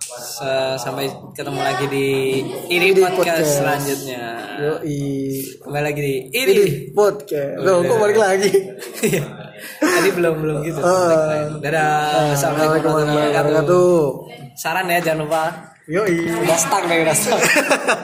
Se- 0.00 0.74
sampai 0.76 1.06
ketemu 1.32 1.60
lagi 1.60 1.86
di 1.86 2.08
ini 2.66 2.86
podcast, 2.94 3.14
podcast. 3.20 3.46
selanjutnya 3.58 4.24
Yoi. 4.58 5.02
kembali 5.60 5.84
lagi 5.84 6.00
di 6.00 6.14
ini 6.32 6.52
Ini 6.52 6.66
podcast. 6.90 7.58
Loh, 7.62 7.84
kok 7.84 7.96
balik 7.96 8.18
lagi? 8.18 8.50
Tadi 9.80 10.10
belum 10.12 10.34
belum 10.42 10.56
gitu. 10.64 10.80
Eh. 10.80 11.60
dadah. 11.64 12.34
Assalamualaikum 12.36 12.90
warahmatullahi 12.92 13.30
wabarakatuh. 13.32 13.96
saran 14.56 14.88
ya 14.88 14.98
jangan 15.00 15.20
lupa. 15.28 15.42
Yoi. 15.86 16.16
deh 16.90 16.98
udah 17.06 17.14
stuck 17.16 18.00